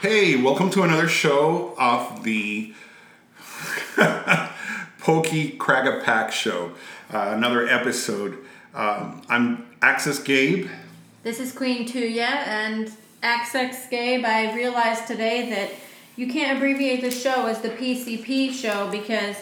Hey, 0.00 0.36
welcome 0.36 0.68
to 0.70 0.82
another 0.82 1.08
show 1.08 1.74
of 1.78 2.22
the 2.24 2.74
Pokey 4.98 5.52
Crack 5.52 6.04
Pack 6.04 6.30
Show. 6.30 6.72
Uh, 7.10 7.32
another 7.34 7.66
episode. 7.66 8.36
Um, 8.74 9.22
I'm 9.30 9.66
Access 9.80 10.18
Gabe. 10.18 10.68
This 11.22 11.40
is 11.40 11.52
Queen 11.52 11.88
Tuya 11.88 12.20
and 12.20 12.92
Access 13.22 13.88
Gabe. 13.88 14.26
I 14.26 14.54
realized 14.54 15.06
today 15.06 15.48
that 15.48 15.70
you 16.16 16.30
can't 16.30 16.58
abbreviate 16.58 17.00
the 17.00 17.10
show 17.10 17.46
as 17.46 17.62
the 17.62 17.70
PCP 17.70 18.52
show 18.52 18.90
because 18.90 19.36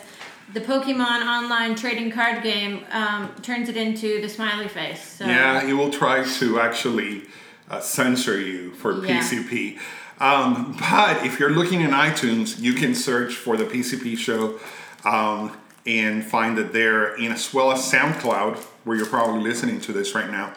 the 0.52 0.60
Pokemon 0.60 1.26
online 1.26 1.74
trading 1.74 2.10
card 2.10 2.42
game 2.42 2.84
um, 2.90 3.34
turns 3.42 3.68
it 3.68 3.76
into 3.76 4.20
the 4.20 4.28
smiley 4.28 4.68
face. 4.68 5.02
So. 5.02 5.26
Yeah, 5.26 5.64
he 5.66 5.72
will 5.72 5.90
try 5.90 6.24
to 6.24 6.60
actually 6.60 7.24
uh, 7.70 7.80
censor 7.80 8.40
you 8.40 8.72
for 8.72 9.04
Yeah. 9.04 9.20
PCP. 9.20 9.78
Um, 10.20 10.76
but 10.80 11.24
if 11.24 11.38
you're 11.38 11.50
looking 11.50 11.80
in 11.82 11.90
iTunes, 11.90 12.58
you 12.60 12.72
can 12.74 12.94
search 12.94 13.34
for 13.36 13.56
the 13.56 13.64
PCP 13.64 14.16
show 14.16 14.58
um, 15.04 15.56
and 15.86 16.24
find 16.24 16.58
it 16.58 16.72
there, 16.72 17.14
and 17.14 17.32
as 17.32 17.54
well 17.54 17.70
as 17.70 17.80
SoundCloud, 17.80 18.56
where 18.84 18.96
you're 18.96 19.06
probably 19.06 19.42
listening 19.42 19.80
to 19.82 19.92
this 19.92 20.14
right 20.14 20.30
now. 20.30 20.52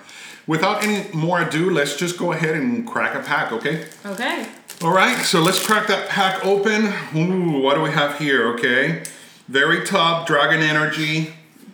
Without 0.48 0.84
any 0.84 1.08
more 1.14 1.42
ado, 1.42 1.70
let's 1.70 1.96
just 1.96 2.18
go 2.18 2.32
ahead 2.32 2.56
and 2.56 2.88
crack 2.88 3.14
a 3.14 3.20
pack, 3.20 3.52
okay? 3.52 3.86
Okay. 4.06 4.48
All 4.82 4.92
right, 4.92 5.18
so 5.24 5.40
let's 5.42 5.64
crack 5.64 5.88
that 5.88 6.10
pack 6.10 6.44
open. 6.44 6.92
Ooh, 7.16 7.62
what 7.62 7.76
do 7.76 7.82
we 7.82 7.92
have 7.92 8.18
here? 8.18 8.48
Okay, 8.56 9.04
very 9.52 9.86
top 9.86 10.26
Dragon 10.26 10.62
Energy, 10.62 11.34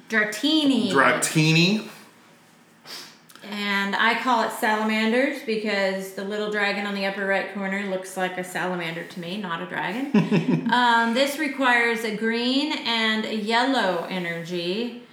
Dratini. 0.09 0.89
Dratini. 0.89 1.87
and 3.43 3.95
I 3.95 4.19
call 4.19 4.41
it 4.45 4.51
salamanders 4.53 5.43
because 5.45 6.13
the 6.13 6.23
little 6.23 6.49
dragon 6.49 6.87
on 6.87 6.95
the 6.95 7.05
upper 7.05 7.27
right 7.27 7.53
corner 7.53 7.83
looks 7.83 8.17
like 8.17 8.39
a 8.39 8.43
salamander 8.43 9.03
to 9.03 9.19
me, 9.19 9.37
not 9.37 9.61
a 9.61 9.67
dragon. 9.67 10.71
um, 10.73 11.13
this 11.13 11.37
requires 11.37 12.03
a 12.03 12.15
green 12.15 12.71
and 12.79 13.25
a 13.25 13.35
yellow 13.35 14.07
energy. 14.09 15.03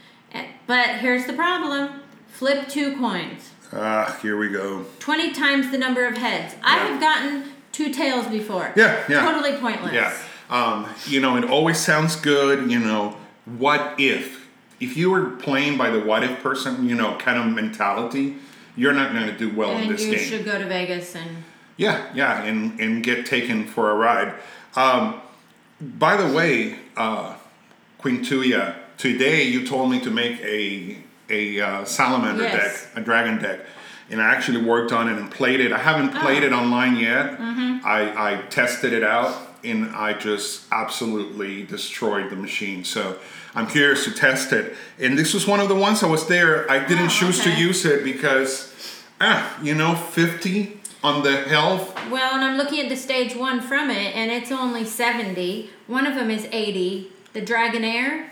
But 0.66 1.00
here's 1.00 1.26
the 1.26 1.34
problem 1.34 2.00
flip 2.28 2.68
two 2.68 2.96
coins. 2.96 3.50
Ah, 3.74 4.18
here 4.22 4.38
we 4.38 4.48
go. 4.48 4.86
20 5.00 5.32
times 5.32 5.70
the 5.70 5.78
number 5.78 6.06
of 6.06 6.16
heads. 6.16 6.54
I 6.62 6.78
have 6.78 6.98
gotten 6.98 7.52
two 7.72 7.92
tails 7.92 8.26
before. 8.28 8.72
Yeah, 8.74 9.04
yeah. 9.06 9.30
Totally 9.30 9.58
pointless. 9.58 9.92
Yeah, 9.92 10.16
um, 10.50 10.86
you 11.06 11.20
know, 11.20 11.36
it 11.36 11.44
always 11.44 11.78
sounds 11.78 12.16
good. 12.16 12.70
You 12.70 12.78
know, 12.78 13.16
what 13.44 13.94
if? 13.98 14.48
If 14.80 14.96
you 14.96 15.10
were 15.10 15.30
playing 15.30 15.78
by 15.78 15.90
the 15.90 16.00
what 16.00 16.24
if 16.24 16.42
person, 16.42 16.88
you 16.88 16.94
know, 16.94 17.16
kind 17.18 17.38
of 17.38 17.54
mentality, 17.54 18.36
you're 18.76 18.92
not 18.92 19.12
going 19.12 19.26
to 19.26 19.36
do 19.36 19.54
well 19.54 19.76
in 19.78 19.88
this 19.88 20.02
you 20.04 20.10
game. 20.12 20.20
You 20.20 20.24
should 20.26 20.44
go 20.44 20.58
to 20.58 20.66
Vegas 20.66 21.14
and. 21.14 21.44
Yeah, 21.76 22.08
yeah, 22.14 22.42
and 22.44 22.78
and 22.78 23.02
get 23.02 23.26
taken 23.26 23.66
for 23.66 23.90
a 23.90 23.94
ride. 23.94 24.34
Um, 24.76 25.20
by 25.80 26.16
the 26.16 26.32
way, 26.32 26.76
uh, 26.96 27.34
Queen 27.98 28.24
Tuya, 28.24 28.76
today 28.96 29.42
you 29.44 29.66
told 29.66 29.90
me 29.90 29.98
to 30.00 30.10
make 30.10 30.40
a 30.40 30.98
a 31.30 31.60
uh, 31.60 31.84
salamander 31.84 32.42
Yes. 32.44 32.84
deck, 32.84 32.90
a 32.96 33.00
dragon 33.00 33.38
deck, 33.42 33.60
and 34.10 34.20
I 34.22 34.26
actually 34.34 34.62
worked 34.62 34.92
on 34.92 35.08
it 35.08 35.16
and 35.18 35.30
played 35.30 35.58
it. 35.60 35.72
I 35.72 35.78
haven't 35.78 36.10
played 36.14 36.42
Oh. 36.44 36.46
it 36.46 36.52
online 36.52 36.96
yet. 36.96 37.38
Mm-hmm. 37.38 37.84
I 37.84 38.34
I 38.34 38.42
tested 38.50 38.92
it 38.92 39.02
out 39.02 39.34
and 39.64 39.94
I 39.94 40.12
just 40.14 40.64
absolutely 40.72 41.62
destroyed 41.64 42.30
the 42.30 42.36
machine. 42.36 42.84
So. 42.84 43.18
I'm 43.56 43.68
curious 43.68 44.02
to 44.02 44.10
test 44.10 44.52
it, 44.52 44.74
and 44.98 45.16
this 45.16 45.32
was 45.32 45.46
one 45.46 45.60
of 45.60 45.68
the 45.68 45.76
ones 45.76 46.02
I 46.02 46.08
was 46.08 46.26
there. 46.26 46.68
I 46.68 46.80
didn't 46.84 47.04
Oh, 47.06 47.08
choose 47.20 47.38
to 47.44 47.50
use 47.54 47.84
it 47.84 48.02
because, 48.02 48.74
ah, 49.20 49.56
you 49.62 49.76
know, 49.76 49.94
50 49.94 50.80
on 51.04 51.22
the 51.22 51.36
health 51.42 51.94
Well, 52.10 52.34
and 52.34 52.42
I'm 52.42 52.56
looking 52.56 52.80
at 52.80 52.88
the 52.88 52.96
stage 52.96 53.36
one 53.36 53.60
from 53.60 53.90
it, 53.90 54.16
and 54.16 54.32
it's 54.32 54.50
only 54.50 54.84
70. 54.84 55.70
One 55.86 56.04
of 56.04 56.16
them 56.16 56.32
is 56.32 56.48
80. 56.50 57.12
The 57.32 57.42
Dragonair, 57.42 58.26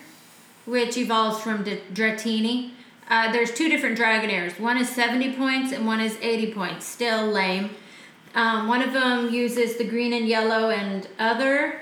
which 0.67 0.97
evolves 0.97 1.41
from 1.41 1.63
D- 1.63 1.79
Dratini. 1.95 2.73
Uh, 3.09 3.31
there's 3.31 3.53
two 3.55 3.69
different 3.69 3.97
Dragonairs. 3.97 4.59
One 4.59 4.77
is 4.77 4.89
70 4.89 5.35
points, 5.37 5.71
and 5.71 5.87
one 5.87 6.01
is 6.01 6.19
80 6.21 6.53
points. 6.53 6.85
Still 6.85 7.29
lame. 7.29 7.71
Um, 8.35 8.69
one 8.69 8.83
of 8.83 8.93
them 8.93 9.33
uses 9.33 9.77
the 9.77 9.85
green 9.85 10.13
and 10.13 10.27
yellow 10.27 10.71
and 10.71 11.07
other, 11.19 11.81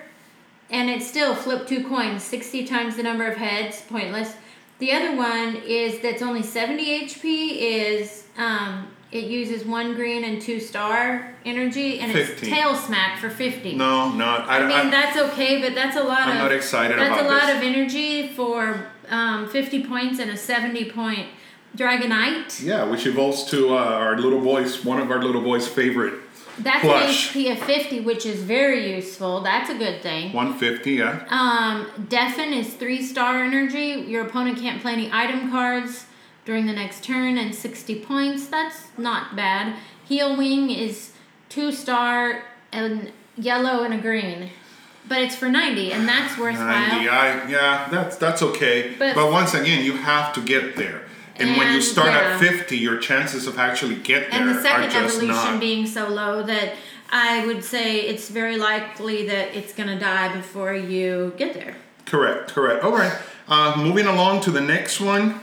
and 0.68 0.90
it's 0.90 1.06
still 1.06 1.34
flip 1.34 1.66
two 1.66 1.86
coins, 1.86 2.22
60 2.24 2.66
times 2.66 2.96
the 2.96 3.02
number 3.02 3.26
of 3.26 3.36
heads, 3.36 3.82
pointless. 3.82 4.34
The 4.78 4.92
other 4.92 5.16
one 5.16 5.56
is 5.66 6.00
that's 6.00 6.22
only 6.22 6.42
70 6.42 7.06
HP 7.06 7.56
is 7.58 8.24
um, 8.38 8.88
it 9.12 9.24
uses 9.24 9.64
one 9.64 9.94
green 9.94 10.24
and 10.24 10.40
two 10.40 10.58
star 10.60 11.34
energy, 11.44 11.98
and 12.00 12.12
it's 12.12 12.40
tail 12.40 12.74
smack 12.74 13.18
for 13.18 13.28
50. 13.28 13.74
No, 13.76 14.12
not. 14.12 14.48
I, 14.48 14.58
I 14.58 14.66
mean 14.66 14.86
I, 14.86 14.90
that's 14.90 15.18
okay, 15.32 15.60
but 15.60 15.74
that's 15.74 15.96
a 15.96 16.02
lot 16.02 16.22
I'm 16.22 16.30
of. 16.36 16.42
not 16.44 16.52
excited 16.52 16.98
That's 16.98 17.20
a 17.20 17.28
lot 17.28 17.46
this. 17.46 17.56
of 17.56 17.62
energy 17.62 18.28
for 18.28 18.86
um, 19.08 19.48
50 19.48 19.84
points 19.84 20.18
and 20.18 20.30
a 20.30 20.36
70 20.36 20.90
point 20.92 21.28
Dragonite. 21.76 22.62
yeah, 22.64 22.84
which 22.84 23.06
evolves 23.06 23.44
to 23.50 23.76
uh, 23.76 23.80
our 23.80 24.18
little 24.18 24.40
boy's 24.40 24.84
one 24.84 25.00
of 25.00 25.10
our 25.10 25.22
little 25.22 25.42
boy's 25.42 25.68
favorite 25.68 26.14
That's 26.58 26.80
Plush. 26.82 27.34
an 27.36 27.42
HP 27.42 27.52
of 27.52 27.58
50, 27.60 28.00
which 28.00 28.26
is 28.26 28.42
very 28.42 28.94
useful. 28.94 29.40
That's 29.40 29.70
a 29.70 29.74
good 29.74 30.02
thing. 30.02 30.32
150. 30.32 30.92
Yeah. 30.92 31.24
Um, 31.30 32.06
Deafen 32.08 32.52
is 32.52 32.74
three 32.74 33.02
star 33.02 33.42
energy. 33.42 34.04
Your 34.08 34.26
opponent 34.26 34.58
can't 34.58 34.80
play 34.82 34.92
any 34.92 35.10
item 35.12 35.50
cards 35.50 36.06
during 36.44 36.66
the 36.66 36.72
next 36.72 37.04
turn 37.04 37.38
and 37.38 37.54
60 37.54 38.00
points. 38.04 38.46
That's 38.48 38.86
not 38.98 39.36
bad. 39.36 39.76
Heal 40.04 40.36
Wing 40.36 40.70
is 40.70 41.12
two 41.48 41.72
star 41.72 42.42
and 42.72 43.12
yellow 43.36 43.84
and 43.84 43.94
a 43.94 43.98
green. 43.98 44.50
But 45.08 45.22
it's 45.22 45.34
for 45.34 45.48
90, 45.48 45.92
and 45.92 46.06
that's 46.06 46.38
worthwhile. 46.38 46.88
90. 46.88 47.08
I, 47.08 47.48
yeah, 47.48 47.88
that's 47.90 48.16
that's 48.16 48.42
okay. 48.42 48.94
But, 48.98 49.14
But- 49.14 49.32
once 49.32 49.54
again, 49.54 49.84
you 49.84 49.96
have 49.96 50.32
to 50.34 50.40
get 50.42 50.76
there. 50.76 51.02
And, 51.40 51.56
when 51.56 51.72
you 51.72 51.80
start 51.80 52.08
yeah. 52.08 52.34
at 52.34 52.40
50, 52.40 52.76
your 52.76 52.98
chances 52.98 53.46
of 53.46 53.58
actually 53.58 53.96
get 53.96 54.30
there 54.30 54.40
And 54.40 54.50
the 54.50 54.58
are 54.58 54.62
second 54.62 54.90
just 54.90 55.16
evolution 55.16 55.52
not. 55.52 55.60
being 55.60 55.86
so 55.86 56.08
low 56.08 56.42
that 56.42 56.74
I 57.10 57.46
would 57.46 57.64
say 57.64 58.00
it's 58.00 58.28
very 58.28 58.56
likely 58.56 59.26
that 59.26 59.54
it's 59.54 59.72
going 59.72 59.88
to 59.88 59.98
die 59.98 60.34
before 60.36 60.74
you 60.74 61.32
get 61.36 61.54
there. 61.54 61.76
Correct, 62.06 62.50
correct. 62.52 62.84
All 62.84 62.92
right. 62.92 63.16
Uh, 63.48 63.74
moving 63.76 64.06
along 64.06 64.42
to 64.42 64.50
the 64.50 64.60
next 64.60 65.00
one, 65.00 65.40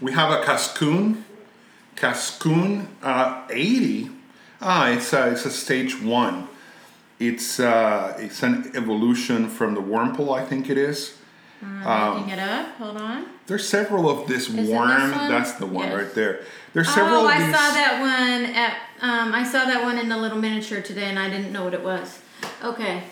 we 0.00 0.12
have 0.12 0.30
a 0.30 0.44
Cascoon. 0.44 1.24
Cascoon 1.94 2.88
uh, 3.02 3.46
80. 3.50 4.10
Ah, 4.60 4.90
it's 4.90 5.12
a, 5.12 5.30
it's 5.30 5.44
a 5.44 5.50
stage 5.50 6.00
one. 6.00 6.48
It's 7.18 7.58
uh, 7.60 8.14
it's 8.18 8.42
an 8.42 8.72
evolution 8.74 9.48
from 9.48 9.74
the 9.74 9.80
Wurmple, 9.80 10.36
I 10.36 10.44
think 10.44 10.68
it 10.68 10.76
is. 10.76 11.16
I'm 11.62 12.14
looking 12.18 12.30
it 12.30 12.38
up. 12.38 12.66
Hold 12.76 12.96
on. 12.98 13.26
There's 13.46 13.66
several 13.68 14.08
of 14.10 14.28
this 14.28 14.48
this 14.48 14.68
worm. 14.68 14.88
one? 14.88 15.10
That's 15.30 15.52
the 15.52 15.66
one 15.66 15.88
Yes. 15.88 15.96
right 15.96 16.14
there. 16.14 16.40
There's 16.74 16.88
several 16.92 17.20
Oh, 17.22 17.24
of 17.26 17.30
I 17.32 17.38
saw 17.38 17.74
that 17.74 18.00
one 18.00 18.54
at. 18.54 18.76
Um, 19.00 19.34
I 19.34 19.44
saw 19.44 19.64
that 19.64 19.82
one 19.82 19.98
in 19.98 20.08
the 20.08 20.16
little 20.16 20.38
miniature 20.38 20.80
today, 20.80 21.04
and 21.04 21.18
I 21.18 21.30
didn't 21.30 21.52
know 21.52 21.64
what 21.64 21.74
it 21.74 21.82
was. 21.82 22.18
Okay, 22.62 23.02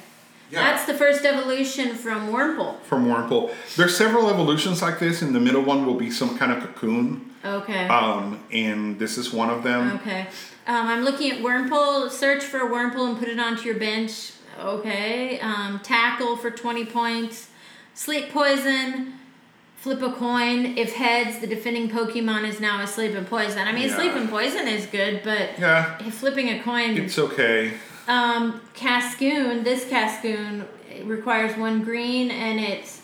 Yeah. 0.51 0.63
that's 0.63 0.85
the 0.87 0.95
first 0.95 1.25
evolution 1.25 1.95
from 1.95 2.29
Wurmple. 2.33 2.81
from 2.83 3.07
Wurmple. 3.07 3.51
There's 3.77 3.97
several 3.97 4.29
evolutions 4.29 4.83
like 4.83 4.99
this. 4.99 5.23
and 5.23 5.35
the 5.35 5.41
middle 5.41 5.63
one 5.63 5.87
will 5.87 5.95
be 5.95 6.11
some 6.11 6.37
kind 6.37 6.53
of 6.53 6.61
cocoon, 6.61 7.31
Okay. 7.45 7.87
um, 7.89 8.41
and 8.53 8.99
this 8.99 9.17
is 9.19 9.33
one 9.33 9.49
of 9.51 9.63
them. 9.63 9.93
Okay. 10.03 10.27
Um, 10.67 10.87
I'm 10.89 11.05
looking 11.05 11.31
at 11.31 11.39
Wurmple. 11.43 12.11
Search 12.11 12.43
for 12.45 12.61
Wurmple 12.61 13.09
and 13.09 13.19
put 13.19 13.29
it 13.29 13.39
onto 13.39 13.63
your 13.67 13.77
bench. 13.79 14.33
Okay. 14.59 15.39
Um, 15.41 15.81
tackle 15.83 16.37
for 16.37 16.51
20 16.51 16.85
points. 16.87 17.49
Sleep 17.95 18.31
poison. 18.31 19.15
Flip 19.77 20.01
a 20.03 20.13
coin. 20.13 20.79
If 20.79 20.95
heads, 20.95 21.39
the 21.41 21.47
defending 21.47 21.91
Pokemon 21.91 22.49
is 22.49 22.59
now 22.61 22.81
a 22.83 22.87
sleep 22.87 23.15
and 23.15 23.27
poison. 23.27 23.69
I 23.69 23.73
mean, 23.73 23.89
Yeah. 23.89 23.97
sleep 23.97 24.13
and 24.15 24.29
poison 24.31 24.67
is 24.67 24.87
good, 24.87 25.21
but 25.23 25.59
Yeah, 25.59 25.99
flipping 26.11 26.49
a 26.49 26.61
coin. 26.61 26.97
it's 26.97 27.19
okay. 27.19 27.73
Um, 28.09 28.61
Cascoon, 28.75 29.63
this 29.63 29.87
Cascoon 29.89 30.65
requires 31.05 31.57
one 31.57 31.83
green 31.83 32.31
and 32.31 32.59
it's 32.61 33.03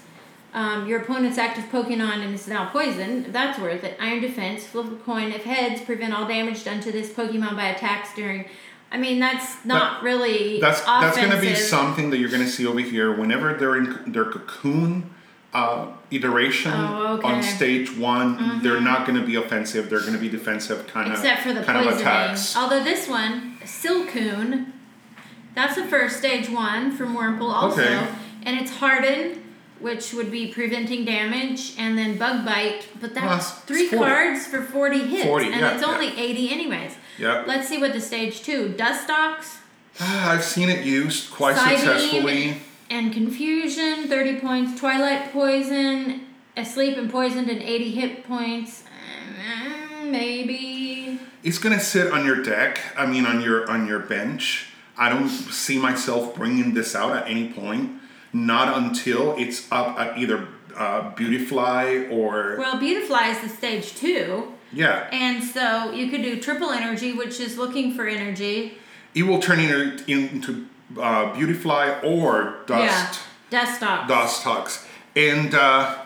um, 0.53 0.89
your 0.89 1.01
opponent's 1.03 1.39
active 1.39 1.65
Pokemon 1.71 2.25
and 2.25 2.35
it's 2.35 2.49
now 2.49 2.65
poisoned. 2.71 3.27
That's 3.27 3.57
worth 3.61 3.85
it. 3.85 3.97
Iron 4.01 4.21
Defense, 4.21 4.67
flip 4.67 4.87
a 4.87 4.97
coin. 4.97 5.31
If 5.31 5.45
heads, 5.45 5.81
prevent 5.83 6.13
all 6.13 6.27
damage 6.27 6.65
done 6.65 6.81
to 6.81 6.91
this 6.91 7.09
Pokemon 7.11 7.55
by 7.55 7.69
attacks 7.69 8.13
during. 8.17 8.47
I 8.93 8.99
mean, 8.99 9.21
that's 9.21 9.65
not 9.65 10.03
really. 10.03 10.61
That's 10.61 10.81
that's 10.81 11.17
going 11.17 11.31
to 11.31 11.41
be 11.41 11.55
something 11.55 12.11
that 12.11 12.19
you're 12.19 12.31
going 12.31 12.43
to 12.43 12.49
see 12.49 12.67
over 12.67 12.81
here 12.81 13.13
whenever 13.13 13.55
they're 13.55 13.77
in 13.77 14.13
their 14.13 14.25
cocoon 14.25 15.11
uh, 15.55 15.89
iteration 16.11 16.73
Oh, 16.73 17.19
okay. 17.19 17.29
on 17.29 17.43
stage 17.43 17.97
one. 17.97 18.63
They're 18.63 18.81
not 18.81 19.07
going 19.07 19.19
to 19.21 19.27
be 19.27 19.37
offensive. 19.37 19.91
They're 19.91 20.01
going 20.01 20.15
to 20.15 20.19
be 20.19 20.29
defensive 20.29 20.87
kind 20.89 21.13
of 21.13 21.19
Except 21.19 21.43
for 21.43 21.53
the 21.53 21.63
kind 21.63 21.87
of 21.87 21.97
attacks. 21.99 22.57
Although 22.57 22.83
this 22.83 23.09
one, 23.09 23.59
Silcoon, 23.63 24.73
that's 25.55 25.77
the 25.77 25.85
first 25.85 26.19
stage 26.19 26.49
one 26.51 26.91
from 26.91 27.17
Wurmple 27.17 27.53
also. 27.53 27.83
Okay. 27.83 28.09
And 28.43 28.59
it's 28.59 28.77
hardened 28.77 29.41
which 29.81 30.13
would 30.13 30.31
be 30.31 30.53
preventing 30.53 31.05
damage, 31.05 31.75
and 31.79 31.97
then 31.97 32.19
Bug 32.19 32.45
Bite. 32.45 32.87
But 33.01 33.15
that's 33.15 33.51
Well, 33.51 33.63
three 33.67 33.89
40. 33.89 34.05
cards 34.05 34.47
for 34.47 34.63
40 34.63 34.99
hits, 35.07 35.25
40, 35.25 35.47
and 35.47 35.55
yeah, 35.61 35.73
it's 35.73 35.83
yeah. 35.83 35.89
only 35.89 36.09
80 36.09 36.51
anyways. 36.51 36.93
Yeah. 37.21 37.45
Let's 37.47 37.69
see 37.69 37.77
what 37.79 37.93
the 37.93 38.01
stage 38.01 38.43
two 38.43 38.71
dust 38.71 39.07
Ah, 39.11 39.45
I've 40.31 40.43
seen 40.43 40.71
it 40.71 40.87
used 40.87 41.31
quite 41.31 41.55
Psybeam, 41.55 41.77
successfully. 41.79 42.57
and 42.89 43.13
Confusion, 43.13 44.09
30 44.09 44.41
points. 44.41 44.81
Twilight 44.81 45.31
Poison, 45.31 46.27
Asleep 46.57 46.97
and 46.97 47.11
Poisoned, 47.11 47.51
and 47.51 47.63
80 47.63 47.91
hit 47.91 48.27
points. 48.27 48.85
Mm, 49.39 50.11
Maybe. 50.11 51.21
It's 51.43 51.59
gonna 51.59 51.81
sit 51.81 52.11
on 52.11 52.25
your 52.25 52.43
deck. 52.43 52.81
I 52.97 53.05
mean, 53.07 53.27
on 53.27 53.43
your 53.43 53.71
on 53.71 53.87
your 53.87 53.99
bench. 54.01 54.67
I 54.97 55.09
don't 55.09 55.29
see 55.29 55.79
myself 55.79 56.35
bringing 56.35 56.75
this 56.75 56.95
out 56.95 57.17
at 57.17 57.29
any 57.29 57.53
point. 57.53 57.93
Not 58.33 58.77
until 58.77 59.37
it's 59.39 59.71
up 59.73 59.99
at 59.99 60.17
either 60.19 60.49
uh, 60.77 61.11
Beautifly 61.15 62.09
or 62.11 62.57
Well, 62.59 62.79
Beautifly 62.79 63.31
is 63.31 63.41
the 63.41 63.49
stage 63.49 63.95
two. 63.95 64.53
Yeah. 64.73 65.09
And 65.13 65.43
so 65.43 65.91
you 65.93 66.11
could 66.11 66.23
do 66.23 66.41
triple 66.41 66.71
energy, 66.71 67.13
which 67.13 67.41
is 67.41 67.59
looking 67.59 67.95
for 67.95 68.07
energy. 68.07 68.79
It 69.15 69.25
will 69.25 69.41
turn 69.41 69.59
into 69.61 70.05
into 70.11 70.67
uh, 70.99 71.35
Beautifly 71.35 71.95
or 72.03 72.59
Dust 72.67 73.21
Yeah. 73.51 73.65
Dustox. 73.65 74.09
Dust 74.09 74.45
Hux. 74.45 74.87
And 75.17 75.55
uh, 75.55 75.99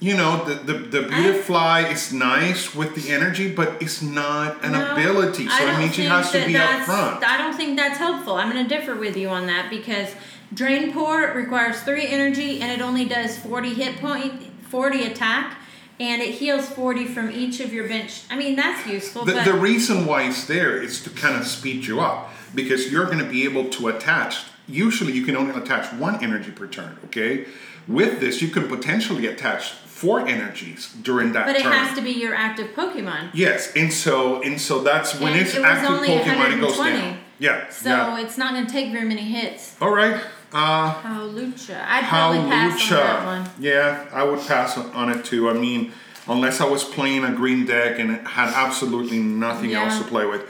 you 0.00 0.16
know 0.16 0.44
the 0.44 0.54
the, 0.54 0.72
the 0.74 1.02
Beautifly 1.08 1.92
is 1.92 2.12
nice 2.12 2.74
with 2.74 2.94
the 2.96 3.12
energy, 3.12 3.52
but 3.52 3.80
it's 3.80 4.02
not 4.02 4.64
an 4.64 4.72
No, 4.72 4.92
ability. 4.92 5.48
So 5.48 5.54
I 5.66 5.78
means 5.78 5.92
it 5.92 5.96
think 5.96 6.08
has 6.08 6.32
to 6.32 6.44
be 6.46 6.56
up 6.56 6.82
front. 6.82 7.22
I 7.24 7.38
don't 7.38 7.54
think 7.56 7.76
that's 7.76 7.98
helpful. 7.98 8.34
I'm 8.34 8.50
going 8.50 8.66
to 8.66 8.68
differ 8.76 8.96
with 8.96 9.16
you 9.16 9.28
on 9.28 9.46
that 9.46 9.70
because 9.70 10.14
Drain 10.52 10.92
Pour 10.92 11.32
requires 11.34 11.82
three 11.82 12.06
energy 12.06 12.60
and 12.60 12.72
it 12.72 12.82
only 12.82 13.04
does 13.04 13.38
40 13.38 13.74
hit 13.74 13.96
point, 13.98 14.42
40 14.68 15.04
attack, 15.04 15.57
and 16.00 16.22
it 16.22 16.34
heals 16.34 16.68
40 16.68 17.06
from 17.06 17.30
each 17.30 17.60
of 17.60 17.72
your 17.72 17.88
bench. 17.88 18.22
I 18.30 18.36
mean, 18.36 18.56
that's 18.56 18.86
useful, 18.86 19.24
The, 19.24 19.32
but 19.32 19.44
the 19.44 19.54
reason 19.54 20.06
why 20.06 20.22
it's 20.28 20.46
there 20.46 20.80
is 20.80 21.02
to 21.04 21.10
kind 21.10 21.36
of 21.36 21.46
speed 21.46 21.86
you 21.86 22.00
up 22.00 22.30
because 22.54 22.90
you're 22.92 23.06
going 23.06 23.18
to 23.18 23.28
be 23.28 23.44
able 23.44 23.68
to 23.70 23.88
attach. 23.88 24.44
Usually, 24.66 25.12
you 25.12 25.24
can 25.24 25.36
only 25.36 25.58
attach 25.60 25.92
one 25.94 26.22
energy 26.22 26.50
per 26.50 26.66
turn. 26.66 26.98
Okay, 27.06 27.46
with 27.86 28.20
this, 28.20 28.42
you 28.42 28.48
can 28.48 28.68
potentially 28.68 29.26
attach 29.26 29.70
four 29.70 30.20
energies 30.28 30.92
during 31.02 31.32
that 31.32 31.46
but 31.46 31.56
it 31.56 31.62
turn. 31.62 31.72
has 31.72 31.96
to 31.96 32.02
be 32.02 32.12
your 32.12 32.32
active 32.32 32.68
Pokemon. 32.68 33.30
yes, 33.34 33.72
and 33.74 33.92
so 33.92 34.42
and 34.42 34.60
so 34.60 34.82
that's 34.82 35.18
when 35.18 35.32
And 35.32 35.40
it's 35.40 35.56
it 35.56 35.64
active 35.64 36.06
Pokemon. 36.06 36.56
It 36.56 36.60
goes 36.60 36.76
down. 36.76 37.18
Yeah. 37.38 37.68
So 37.70 37.88
yeah. 37.88 38.20
it's 38.20 38.36
not 38.36 38.52
going 38.54 38.66
to 38.66 38.72
take 38.72 38.92
very 38.92 39.06
many 39.06 39.22
hits. 39.22 39.76
All 39.80 39.94
right. 39.94 40.20
Uh, 40.52 40.94
Hawlucha. 41.02 41.84
I'd 41.86 42.04
probably 42.04 42.38
pass 42.50 42.90
on 42.92 42.96
that 42.98 43.24
one. 43.26 43.50
Yeah, 43.60 44.06
I 44.12 44.22
would 44.24 44.40
pass 44.46 44.76
on 44.78 45.10
it 45.10 45.24
too. 45.24 45.50
I 45.50 45.52
mean, 45.52 45.92
unless 46.26 46.60
I 46.60 46.64
was 46.66 46.84
playing 46.84 47.24
a 47.24 47.32
green 47.32 47.66
deck 47.66 47.98
and 47.98 48.10
it 48.10 48.26
had 48.26 48.52
absolutely 48.54 49.18
nothing 49.18 49.70
Yeah. 49.70 49.84
else 49.84 49.98
to 49.98 50.04
play 50.04 50.24
with. 50.26 50.42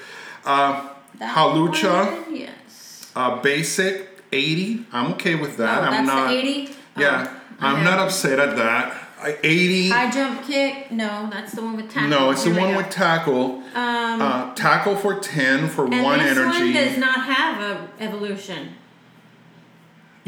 Uh, 0.45 0.89
That 1.19 1.35
Hawlucha. 1.37 2.23
one, 2.27 2.37
Yes. 2.37 3.11
Uh, 3.17 3.37
basic 3.41 4.23
80. 4.31 4.87
I'm 4.93 5.12
okay 5.15 5.35
with 5.35 5.56
that. 5.56 5.79
oh, 5.79 5.83
I'm 5.87 5.91
that's 5.91 6.06
not. 6.06 6.29
the 6.29 6.35
80? 6.37 6.71
Yeah, 6.97 7.29
I'm 7.61 7.75
okay. 7.77 7.85
not 7.85 7.99
upset 7.99 8.39
at 8.39 8.56
that. 8.56 8.95
80. 9.43 9.89
High 9.89 10.11
jump 10.12 10.45
kick? 10.47 10.93
No, 10.93 11.29
that's 11.29 11.50
the 11.53 11.62
one 11.62 11.75
with 11.77 11.91
tackle. 11.91 12.09
no, 12.09 12.31
it's 12.31 12.45
the 12.45 12.53
Here 12.53 12.61
one 12.61 12.77
with 12.77 12.89
tackle. 12.89 13.65
Um, 13.75 14.23
Uh, 14.23 14.55
tackle 14.55 14.95
for 14.95 15.19
10 15.19 15.69
for 15.69 15.87
and 15.87 16.05
one 16.05 16.21
this 16.21 16.39
energy. 16.39 16.59
one 16.61 16.73
does 16.73 16.99
not 16.99 17.25
have 17.25 17.61
a 17.61 17.89
evolution. 17.99 18.75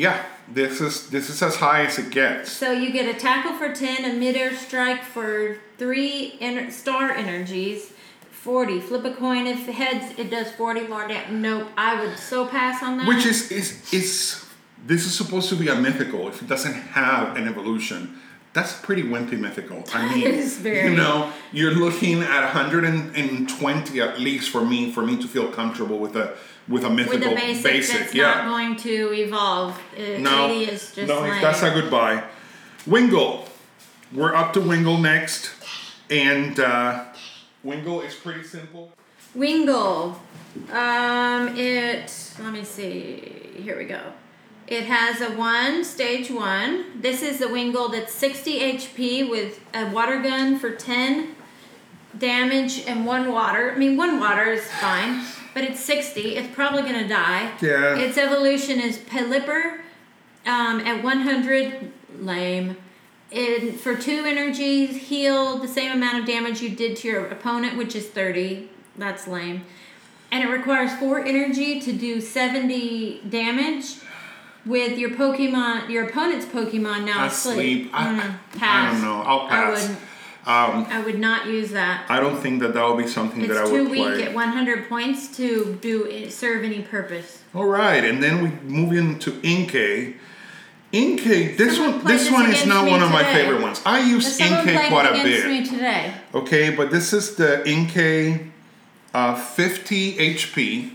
Yeah, 0.00 0.24
this 0.48 0.80
is 0.80 1.10
this 1.10 1.28
is 1.28 1.42
as 1.42 1.56
high 1.56 1.84
as 1.84 1.98
it 1.98 2.10
gets. 2.10 2.50
So 2.50 2.72
you 2.72 2.90
get 2.90 3.14
a 3.14 3.18
tackle 3.18 3.52
for 3.52 3.74
10, 3.74 4.04
a 4.10 4.14
midair 4.14 4.56
strike 4.56 5.02
for 5.04 5.58
3 5.76 6.38
ener- 6.40 6.72
star 6.72 7.10
energies, 7.10 7.92
40. 8.30 8.80
Flip 8.80 9.04
a 9.04 9.12
coin 9.12 9.46
if 9.46 9.66
heads, 9.66 10.18
it 10.18 10.30
does 10.30 10.50
40 10.52 10.86
more 10.86 11.06
damage. 11.06 11.30
Nope, 11.32 11.68
I 11.76 12.02
would 12.02 12.18
so 12.18 12.46
pass 12.46 12.82
on 12.82 12.96
that. 12.96 13.06
Which 13.06 13.26
is 13.26 13.52
is 13.52 13.92
is 13.92 14.46
this 14.86 15.04
is 15.04 15.14
supposed 15.14 15.50
to 15.50 15.56
be 15.56 15.68
a 15.68 15.74
mythical. 15.74 16.28
If 16.28 16.40
it 16.40 16.48
doesn't 16.48 16.72
have 16.72 17.36
an 17.36 17.46
evolution, 17.46 18.18
that's 18.52 18.72
pretty 18.80 19.02
wimpy 19.02 19.38
mythical. 19.38 19.84
I 19.94 20.14
mean, 20.14 20.26
is 20.26 20.58
very- 20.58 20.90
you 20.90 20.96
know, 20.96 21.32
you're 21.52 21.72
looking 21.74 22.22
at 22.22 22.42
120 22.54 24.00
at 24.00 24.20
least 24.20 24.50
for 24.50 24.64
me 24.64 24.92
for 24.92 25.02
me 25.02 25.16
to 25.20 25.28
feel 25.28 25.48
comfortable 25.50 25.98
with 25.98 26.16
a 26.16 26.36
with 26.68 26.84
a 26.84 26.88
with 26.88 26.96
mythical 26.98 27.32
a 27.32 27.34
basic, 27.36 27.98
that's 27.98 28.14
yeah. 28.14 28.34
not 28.34 28.44
going 28.46 28.76
to 28.76 29.12
evolve. 29.14 29.78
Uh, 29.96 30.18
No, 30.18 30.48
is 30.50 30.92
just 30.94 31.08
no, 31.08 31.20
lame. 31.22 31.40
that's 31.40 31.62
a 31.62 31.70
goodbye. 31.72 32.22
Wingull, 32.86 33.46
we're 34.12 34.34
up 34.34 34.52
to 34.54 34.60
Wingull 34.60 35.00
next, 35.00 35.50
and 36.10 36.58
uh, 36.60 37.04
Wingull 37.64 38.04
is 38.06 38.14
pretty 38.14 38.42
simple. 38.44 38.92
Wingull. 39.36 40.16
Um, 40.72 41.56
it. 41.56 42.12
Let 42.40 42.52
me 42.52 42.64
see. 42.64 43.50
Here 43.56 43.76
we 43.78 43.84
go. 43.84 44.00
It 44.70 44.84
has 44.84 45.20
a 45.20 45.36
one, 45.36 45.84
stage 45.84 46.30
one. 46.30 47.00
This 47.00 47.22
is 47.22 47.40
the 47.40 47.46
Wingull 47.46 47.90
that's 47.90 48.14
60 48.14 48.60
HP 48.60 49.28
with 49.28 49.58
a 49.74 49.90
water 49.90 50.22
gun 50.22 50.60
for 50.60 50.70
10 50.70 51.34
damage 52.16 52.86
and 52.86 53.04
one 53.04 53.32
water. 53.32 53.72
I 53.72 53.76
mean, 53.76 53.96
one 53.96 54.20
water 54.20 54.44
is 54.44 54.64
fine, 54.70 55.24
but 55.54 55.64
it's 55.64 55.80
60. 55.80 56.36
It's 56.36 56.54
probably 56.54 56.82
gonna 56.82 57.08
die. 57.08 57.52
Yeah. 57.60 57.96
Its 57.96 58.16
evolution 58.16 58.78
is 58.78 58.98
Pelipper 58.98 59.80
um, 60.46 60.78
at 60.80 61.02
100. 61.02 61.92
Lame. 62.20 62.76
In, 63.32 63.72
for 63.72 63.96
two 63.96 64.24
energies, 64.24 65.08
heal 65.08 65.58
the 65.58 65.68
same 65.68 65.90
amount 65.90 66.20
of 66.20 66.26
damage 66.26 66.60
you 66.60 66.70
did 66.70 66.96
to 66.98 67.08
your 67.08 67.26
opponent, 67.26 67.76
which 67.76 67.96
is 67.96 68.06
30. 68.06 68.68
That's 68.96 69.26
lame. 69.26 69.64
And 70.30 70.44
it 70.44 70.48
requires 70.48 70.92
four 70.94 71.24
energy 71.24 71.80
to 71.80 71.92
do 71.92 72.20
70 72.20 73.22
damage 73.28 73.96
with 74.66 74.98
your 74.98 75.10
Pokemon, 75.10 75.88
your 75.90 76.04
opponent's 76.08 76.46
Pokemon 76.46 77.04
now 77.04 77.26
asleep. 77.26 77.86
Asleep. 77.86 77.90
I, 77.94 78.04
Mm, 78.06 78.20
I 78.20 78.58
pass. 78.58 78.92
don't 78.92 79.02
know. 79.02 79.22
I'll 79.22 79.46
I 79.46 79.48
pass. 79.48 79.80
wouldn't. 79.82 79.98
Um, 80.46 80.86
I 80.90 81.02
would 81.04 81.18
not 81.18 81.46
use 81.48 81.70
that. 81.72 82.06
I 82.08 82.18
don't 82.18 82.36
think 82.40 82.60
that 82.60 82.72
that 82.72 82.82
would 82.88 82.96
be 83.02 83.06
something 83.08 83.46
that 83.46 83.56
I 83.58 83.62
would 83.64 83.70
play. 83.70 83.80
It's 83.80 83.90
would 83.90 83.96
too 83.96 84.16
weak 84.18 84.26
at 84.26 84.34
100 84.34 84.88
points 84.88 85.28
to 85.36 85.78
do 85.82 86.28
serve 86.30 86.64
any 86.64 86.80
purpose. 86.80 87.42
All 87.54 87.66
right, 87.66 88.02
and 88.04 88.22
then 88.22 88.42
we 88.42 88.48
move 88.68 88.92
into 88.92 89.32
Inkay. 89.42 90.14
Inkay, 90.94 91.56
this 91.56 91.76
Someone 91.76 91.96
one, 91.98 92.04
this 92.06 92.22
this 92.24 92.32
one 92.32 92.50
is 92.50 92.66
not 92.66 92.88
one 92.90 93.02
of 93.02 93.10
my 93.12 93.22
favorite 93.22 93.60
ones. 93.62 93.80
I 93.86 94.00
use 94.00 94.38
Inkay 94.40 94.88
quite 94.88 95.06
it 95.06 95.20
a 95.20 95.22
bit. 95.22 95.46
me 95.46 95.64
today. 95.64 96.14
Okay, 96.34 96.70
but 96.74 96.90
this 96.90 97.12
is 97.12 97.36
the 97.36 97.62
Inkay 97.66 98.50
uh, 99.14 99.34
50 99.36 100.16
HP. 100.16 100.92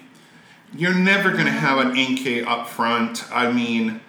You're 0.77 0.93
never 0.93 1.31
gonna 1.31 1.51
have 1.51 1.77
an 1.79 1.93
Inkay 1.95 2.45
up 2.45 2.67
front. 2.67 3.23
I 3.31 3.51
mean, 3.51 4.01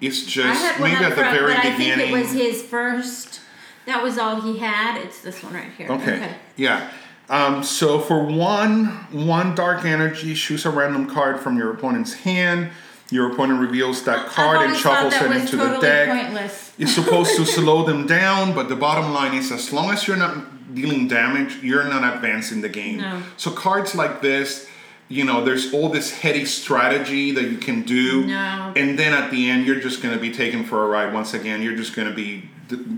it's 0.00 0.24
just 0.24 0.80
maybe 0.80 0.96
at 0.96 1.10
the 1.10 1.16
front, 1.16 1.36
very 1.38 1.54
but 1.54 1.64
I 1.64 1.70
beginning. 1.76 1.98
think 1.98 2.10
it 2.16 2.20
was 2.22 2.32
his 2.32 2.62
first. 2.62 3.40
That 3.86 4.02
was 4.02 4.18
all 4.18 4.40
he 4.40 4.58
had. 4.58 5.00
It's 5.00 5.20
this 5.20 5.42
one 5.42 5.54
right 5.54 5.72
here. 5.76 5.90
Okay. 5.90 6.34
Yeah. 6.56 6.90
Um, 7.30 7.62
so 7.62 8.00
for 8.00 8.24
one 8.24 8.86
one 9.12 9.54
dark 9.54 9.84
energy, 9.84 10.34
choose 10.34 10.64
a 10.66 10.70
random 10.70 11.08
card 11.08 11.40
from 11.40 11.56
your 11.56 11.70
opponent's 11.72 12.14
hand. 12.14 12.70
Your 13.10 13.32
opponent 13.32 13.60
reveals 13.60 14.04
that 14.04 14.26
card 14.26 14.68
and 14.68 14.76
shuffles 14.76 15.14
it 15.14 15.30
into 15.30 15.56
totally 15.56 15.76
the 15.76 15.80
deck. 15.80 16.08
pointless. 16.08 16.72
It's 16.78 16.94
supposed 16.94 17.36
to 17.36 17.46
slow 17.56 17.84
them 17.84 18.06
down, 18.06 18.54
but 18.54 18.68
the 18.68 18.76
bottom 18.76 19.12
line 19.14 19.34
is 19.34 19.50
as 19.50 19.72
long 19.72 19.90
as 19.90 20.06
you're 20.06 20.18
not 20.18 20.74
dealing 20.74 21.08
damage, 21.08 21.56
you're 21.62 21.84
not 21.84 22.14
advancing 22.16 22.60
the 22.60 22.68
game. 22.68 22.98
No. 22.98 23.22
So 23.38 23.50
cards 23.50 23.94
like 23.94 24.20
this, 24.20 24.68
you 25.08 25.24
know, 25.24 25.42
there's 25.42 25.72
all 25.72 25.88
this 25.88 26.12
heady 26.12 26.44
strategy 26.44 27.32
that 27.32 27.44
you 27.44 27.56
can 27.56 27.82
do. 27.82 28.26
No. 28.26 28.72
And 28.76 28.98
then 28.98 29.14
at 29.14 29.30
the 29.30 29.48
end, 29.48 29.66
you're 29.66 29.80
just 29.80 30.02
going 30.02 30.14
to 30.14 30.20
be 30.20 30.30
taken 30.30 30.64
for 30.64 30.84
a 30.84 30.88
ride 30.88 31.14
once 31.14 31.32
again. 31.32 31.62
You're 31.62 31.76
just 31.76 31.96
going 31.96 32.08
to 32.08 32.14
be, 32.14 32.48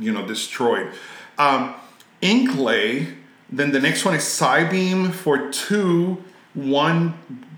you 0.00 0.12
know, 0.12 0.26
destroyed. 0.26 0.93
Um, 1.38 1.75
Inkay, 2.21 3.14
then 3.49 3.71
the 3.71 3.81
next 3.81 4.05
one 4.05 4.14
is 4.14 4.23
Psybeam 4.23 5.12
for 5.12 5.50
two, 5.50 6.23
one, 6.55 7.14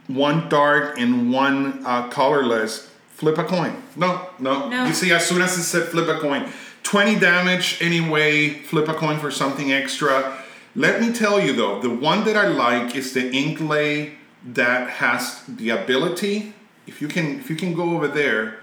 one 0.06 0.49
dark 0.50 0.99
and 0.99 1.32
one 1.32 1.85
uh, 1.87 2.09
colorless. 2.09 2.90
Flip 3.11 3.38
a 3.38 3.44
coin. 3.44 3.82
No, 3.97 4.28
no, 4.38 4.68
No. 4.68 4.87
You 4.87 4.92
see, 4.92 5.12
as 5.12 5.26
soon 5.26 5.42
as 5.42 5.56
it 5.56 5.62
said 5.62 5.88
flip 5.88 6.09
a 6.09 6.18
coin, 6.18 6.50
20 6.82 7.21
damage 7.21 7.80
anyway, 7.80 8.50
flip 8.50 8.88
a 8.88 8.94
coin 8.94 9.18
for 9.18 9.30
something 9.30 9.73
extra. 9.73 10.38
Let 10.75 11.00
me 11.00 11.12
tell 11.12 11.40
you 11.40 11.52
though, 11.52 11.80
the 11.80 11.90
one 11.90 12.25
that 12.25 12.37
I 12.37 12.49
like 12.49 12.97
is 12.97 13.14
the 13.14 13.30
Inkay 13.30 14.16
that 14.44 14.88
has 14.90 15.42
the 15.49 15.70
ability. 15.70 16.54
If 16.87 17.00
you 17.00 17.08
can, 17.08 17.38
if 17.38 17.49
you 17.50 17.56
can 17.56 17.75
go 17.75 17.90
over 17.96 18.08
there, 18.08 18.58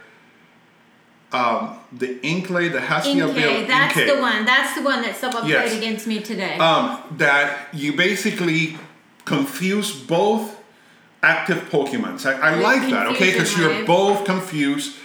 um, 1.31 1.77
the 1.91 2.15
Inkay 2.19 2.71
that 2.73 2.81
has 2.81 3.05
the 3.05 3.19
ability. 3.19 3.41
Inkay, 3.41 3.67
that's 3.67 3.95
Inkay, 3.95 4.15
the 4.15 4.21
one. 4.21 4.45
That's 4.45 4.75
the 4.75 4.81
one 4.81 5.01
that 5.03 5.15
someone 5.15 5.47
Yes. 5.47 5.69
played 5.69 5.77
against 5.83 6.07
me 6.07 6.19
today. 6.21 6.57
um, 6.57 6.99
that 7.17 7.67
you 7.73 7.93
basically 7.95 8.77
confuse 9.25 9.91
both 9.95 10.57
active 11.21 11.69
Pokemon. 11.69 12.25
I, 12.25 12.51
I 12.51 12.55
like 12.55 12.89
that, 12.89 13.07
okay? 13.07 13.31
Because 13.31 13.57
you're 13.57 13.85
both 13.85 14.25
confused. 14.25 14.95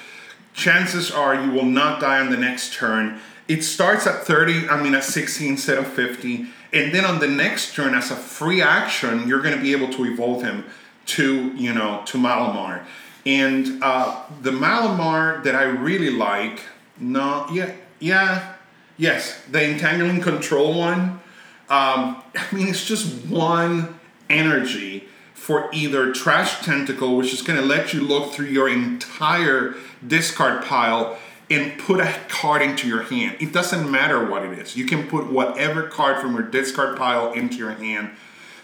chances 0.55 1.11
are 1.11 1.35
you 1.35 1.51
will 1.51 1.65
not 1.65 2.01
die 2.01 2.21
on 2.21 2.31
the 2.31 2.37
next 2.37 2.73
turn. 2.75 3.19
It 3.49 3.63
starts 3.65 4.07
at 4.07 4.23
30, 4.25 4.69
I 4.69 4.81
mean 4.81 4.95
at 4.95 5.03
60 5.05 5.49
instead 5.49 5.79
of 5.79 5.87
50. 5.89 6.47
And 6.75 6.93
then 6.93 7.05
on 7.05 7.21
the 7.21 7.29
next 7.29 7.75
turn, 7.75 7.95
as 7.95 8.11
a 8.11 8.17
free 8.17 8.61
action, 8.61 9.29
you're 9.29 9.41
going 9.41 9.55
to 9.55 9.63
be 9.63 9.73
able 9.73 9.89
to 9.95 10.05
evolve 10.05 10.43
him 10.43 10.65
to, 11.07 11.53
you 11.55 11.73
know, 11.73 12.03
to 12.07 12.19
Malamar. 12.19 12.85
And 13.25 13.83
uh, 13.83 14.25
the 14.43 14.51
Malamar 14.51 15.45
that 15.45 15.55
I 15.55 15.63
really 15.63 16.11
like, 16.11 16.61
no, 16.99 17.47
yeah, 17.53 17.75
yeah, 18.01 18.55
yes, 18.97 19.41
the 19.51 19.63
Entangling 19.63 20.21
Control 20.21 20.77
one. 20.77 21.21
Um, 21.69 22.23
I 22.35 22.47
mean, 22.53 22.67
it's 22.67 22.85
just 22.85 23.25
one 23.27 24.01
energy 24.29 25.09
for 25.33 25.71
either 25.73 26.13
Trash 26.13 26.65
Tentacle, 26.65 27.17
which 27.17 27.33
is 27.33 27.41
going 27.41 27.61
to 27.61 27.65
let 27.65 27.95
you 27.95 28.01
look 28.01 28.33
through 28.33 28.47
your 28.47 28.69
entire 28.69 29.75
discard 30.07 30.65
pile 30.65 31.19
and 31.51 31.79
put 31.79 32.01
a 32.01 32.13
card 32.29 32.63
into 32.63 32.89
your 32.89 33.03
hand. 33.03 33.37
It 33.41 33.53
doesn't 33.53 33.91
matter 33.91 34.25
what 34.25 34.45
it 34.45 34.59
is. 34.59 34.77
You 34.77 34.87
can 34.87 35.07
put 35.09 35.31
whatever 35.31 35.83
card 35.89 36.21
from 36.21 36.35
your 36.35 36.43
discard 36.43 36.97
pile 36.97 37.33
into 37.33 37.57
your 37.57 37.73
hand. 37.73 38.11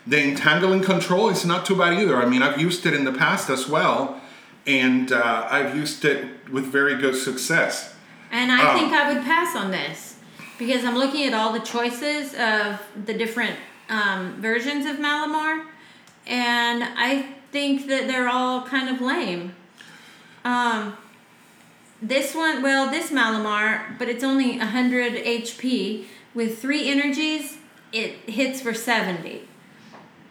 The 0.07 0.19
Entangling 0.23 0.83
Control 0.83 1.29
is 1.29 1.45
not 1.45 1.67
too 1.67 1.77
bad 1.77 1.95
either. 1.95 2.17
I 2.17 2.27
mean, 2.27 2.43
I've 2.43 2.61
used 2.61 2.87
it 2.87 2.95
in 2.95 3.05
the 3.05 3.13
past 3.13 3.51
as 3.51 3.69
well, 3.69 4.21
and 4.67 5.13
uh, 5.13 5.47
I've 5.51 5.77
used 5.77 6.05
it 6.05 6.51
with 6.51 6.65
very 6.65 6.97
good 6.97 7.15
success. 7.15 7.95
And 8.33 8.51
I 8.51 8.71
Um, 8.73 8.79
think 8.79 8.93
I 8.93 9.13
would 9.13 9.23
pass 9.25 9.55
on 9.55 9.71
this 9.71 10.17
because 10.59 10.85
I'm 10.85 10.97
looking 10.97 11.27
at 11.27 11.35
all 11.35 11.53
the 11.53 11.61
choices 11.61 12.33
of 12.35 12.81
the 13.05 13.13
different 13.13 13.57
um, 13.91 14.41
versions 14.41 14.87
of 14.87 14.97
Malamar, 14.97 15.67
and 16.27 16.83
I 16.83 17.27
think 17.53 17.89
that 17.89 18.07
they're 18.07 18.29
all 18.29 18.63
kind 18.63 18.89
of 18.89 19.01
lame. 19.03 19.55
Um, 20.45 20.97
this 22.03 22.35
one, 22.35 22.63
well, 22.63 22.91
this 22.91 23.11
Malamar, 23.11 23.99
but 23.99 24.09
it's 24.09 24.25
only 24.25 24.59
100 24.59 25.15
HP 25.15 26.07
with 26.35 26.59
three 26.59 26.89
energies. 26.89 27.59
It 27.93 28.31
hits 28.31 28.61
for 28.61 28.73
70. 28.73 29.49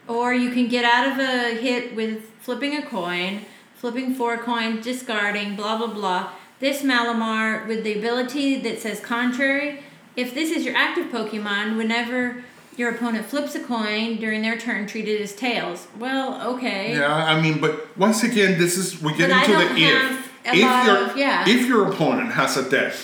Or 0.08 0.34
you 0.34 0.50
can 0.50 0.66
get 0.68 0.84
out 0.84 1.12
of 1.12 1.18
a 1.18 1.54
hit 1.54 1.94
with 1.94 2.30
flipping 2.40 2.76
a 2.76 2.82
coin, 2.82 3.42
flipping 3.74 4.14
four 4.14 4.36
coins, 4.38 4.84
discarding, 4.84 5.54
blah 5.54 5.78
blah 5.78 5.92
blah. 5.92 6.32
This 6.58 6.82
Malamar 6.82 7.66
with 7.68 7.84
the 7.84 7.96
ability 7.96 8.60
that 8.62 8.80
says 8.80 8.98
contrary, 8.98 9.82
if 10.16 10.34
this 10.34 10.50
is 10.50 10.64
your 10.64 10.74
active 10.74 11.06
Pokemon, 11.06 11.76
whenever 11.76 12.44
your 12.76 12.94
opponent 12.94 13.26
flips 13.26 13.54
a 13.54 13.60
coin 13.60 14.16
during 14.16 14.42
their 14.42 14.58
turn, 14.58 14.86
treat 14.86 15.06
it 15.06 15.20
as 15.20 15.34
tails. 15.34 15.86
Well, 15.98 16.54
okay. 16.54 16.96
Yeah, 16.96 17.14
I 17.14 17.40
mean, 17.40 17.60
but 17.60 17.96
once 17.96 18.22
again, 18.22 18.58
this 18.58 18.76
is 18.76 19.00
we 19.00 19.14
get 19.14 19.30
into 19.30 19.52
the 19.52 19.76
if. 19.76 20.19
A 20.44 20.50
If 20.50 20.86
your 20.86 20.96
of- 21.10 21.16
yeah. 21.16 21.44
if 21.48 21.66
your 21.66 21.88
opponent 21.90 22.32
has 22.32 22.56
a 22.56 22.68
deck 22.68 22.94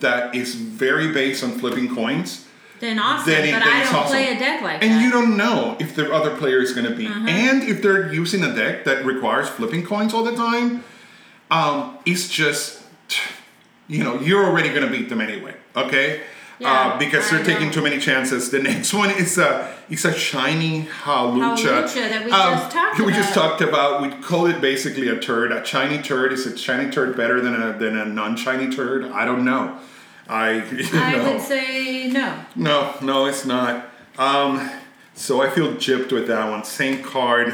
that 0.00 0.34
is 0.34 0.54
very 0.54 1.08
based 1.12 1.42
on 1.44 1.58
flipping 1.58 1.94
coins, 1.94 2.46
Then 2.80 2.98
awesome, 2.98 3.30
Then 3.30 3.52
but 3.52 3.58
then 3.64 3.68
I 3.68 3.80
it's 3.82 3.90
don't 3.90 4.00
awesome. 4.00 4.10
play 4.16 4.34
a 4.34 4.38
deck 4.38 4.62
like 4.62 4.82
and 4.82 4.92
that. 4.92 5.02
you 5.04 5.10
don't 5.10 5.36
know 5.36 5.76
if 5.78 5.94
the 5.94 6.10
other 6.12 6.34
player 6.36 6.60
is 6.60 6.72
going 6.72 6.86
to 6.88 6.94
be, 6.96 7.06
Uh-huh. 7.06 7.28
and 7.28 7.62
if 7.64 7.82
they're 7.82 8.10
using 8.12 8.42
a 8.42 8.54
deck 8.54 8.84
that 8.84 9.04
requires 9.04 9.48
flipping 9.50 9.84
coins 9.84 10.14
all 10.14 10.24
the 10.24 10.34
time, 10.34 10.82
um, 11.50 11.98
it's 12.06 12.28
just, 12.28 12.80
you 13.88 14.02
know, 14.04 14.18
you're 14.20 14.44
already 14.46 14.70
going 14.70 14.82
to 14.82 14.88
beat 14.90 15.08
them 15.10 15.20
anyway. 15.20 15.54
Okay. 15.76 16.20
Yeah, 16.60 16.70
uh, 16.94 16.98
because 16.98 17.26
I 17.32 17.36
they're 17.36 17.44
taking 17.46 17.70
too 17.70 17.82
many 17.82 17.98
chances. 17.98 18.50
The 18.50 18.58
next 18.62 18.92
one 19.02 19.10
is 19.10 19.38
a 19.38 19.74
is 19.88 20.04
a 20.04 20.12
shiny 20.12 20.82
Hawlucha. 21.04 21.56
Hawlucha 21.56 21.94
that 22.10 22.24
we 22.26 22.30
Um, 22.30 22.54
just 22.58 22.70
talked 22.70 23.00
We 23.06 23.12
just 23.12 23.32
about. 23.32 23.48
talked 23.58 23.62
about. 23.62 24.02
We 24.02 24.10
call 24.22 24.46
it 24.46 24.60
basically 24.60 25.08
a 25.08 25.18
turd. 25.18 25.52
A 25.52 25.64
shiny 25.64 25.98
turd. 26.02 26.32
Is 26.32 26.46
a 26.46 26.56
shiny 26.56 26.90
turd 26.90 27.16
better 27.16 27.40
than 27.40 27.54
a 27.54 27.72
than 27.78 27.96
a 27.98 28.04
non 28.04 28.36
shiny 28.36 28.68
turd? 28.74 29.04
I 29.06 29.24
don't 29.24 29.44
know. 29.44 29.78
I 30.28 30.48
I 30.92 31.16
know. 31.16 31.32
would 31.32 31.40
say 31.42 32.08
no. 32.08 32.44
No, 32.54 32.94
no, 33.02 33.24
it's 33.26 33.44
not. 33.46 33.86
Um, 34.18 34.70
so 35.14 35.40
I 35.42 35.48
feel 35.50 35.72
gypped 35.74 36.12
with 36.12 36.26
that 36.28 36.48
one. 36.50 36.62
Same 36.64 37.02
card, 37.02 37.48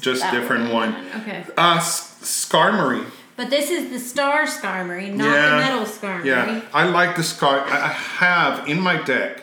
just 0.00 0.30
different 0.30 0.72
one. 0.72 0.94
Okay. 1.20 1.44
Uh, 1.58 1.78
Skarmory. 1.78 3.04
But 3.42 3.50
this 3.50 3.70
is 3.70 3.90
the 3.90 3.98
star 3.98 4.44
Skarmory, 4.44 5.12
not 5.12 5.26
yeah, 5.26 5.50
the 5.50 5.56
metal 5.56 5.84
Skarmory. 5.84 6.26
Yeah, 6.26 6.62
I 6.72 6.84
like 6.84 7.16
the 7.16 7.24
Scar. 7.24 7.58
I 7.68 7.88
have 7.88 8.68
in 8.68 8.78
my 8.80 9.02
deck 9.02 9.42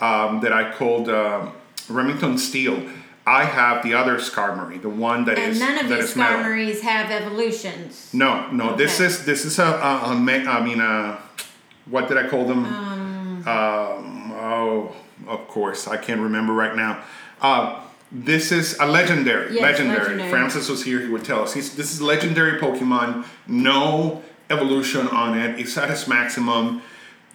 um, 0.00 0.40
that 0.42 0.52
I 0.52 0.70
called 0.70 1.08
um 1.08 1.52
Remington 1.88 2.38
Steel. 2.38 2.80
I 3.26 3.42
have 3.42 3.82
the 3.82 3.92
other 3.94 4.18
Skarmory, 4.18 4.80
the 4.80 4.88
one 4.88 5.24
that 5.24 5.36
is 5.36 5.60
And 5.60 5.68
none 5.68 5.84
of 5.84 5.90
that 5.90 5.96
these 5.96 6.10
is. 6.10 6.14
Skarmories 6.14 6.80
have 6.82 7.10
evolutions. 7.10 8.14
No, 8.14 8.48
no. 8.52 8.76
This 8.76 9.00
is 9.00 9.24
this 9.24 9.44
is 9.44 9.58
a, 9.58 9.64
a, 9.64 10.12
a 10.12 10.14
ma- 10.14 10.48
I 10.48 10.64
mean, 10.64 10.80
uh, 10.80 11.18
what 11.86 12.06
did 12.06 12.18
I 12.18 12.28
call 12.28 12.44
them? 12.44 12.66
Um, 12.66 14.32
oh, 14.32 14.94
of 15.26 15.48
course, 15.48 15.88
I 15.88 15.96
can't 15.96 16.20
remember 16.20 16.52
right 16.52 16.76
now. 16.76 17.02
Uh, 17.42 17.80
this 18.12 18.50
is 18.52 18.76
a 18.78 18.86
legendary. 18.86 19.54
Yes, 19.54 19.62
legendary. 19.62 20.00
legendary. 20.00 20.30
Francis 20.30 20.68
was 20.68 20.84
here. 20.84 21.00
He 21.00 21.08
would 21.08 21.24
tell 21.24 21.42
us. 21.42 21.54
He's, 21.54 21.76
this 21.76 21.92
is 21.92 22.00
legendary 22.02 22.58
Pokemon. 22.60 23.24
No 23.46 24.22
evolution 24.50 25.06
on 25.08 25.38
it. 25.38 25.58
It's 25.60 25.76
at 25.78 25.90
its 25.90 26.08
maximum. 26.08 26.82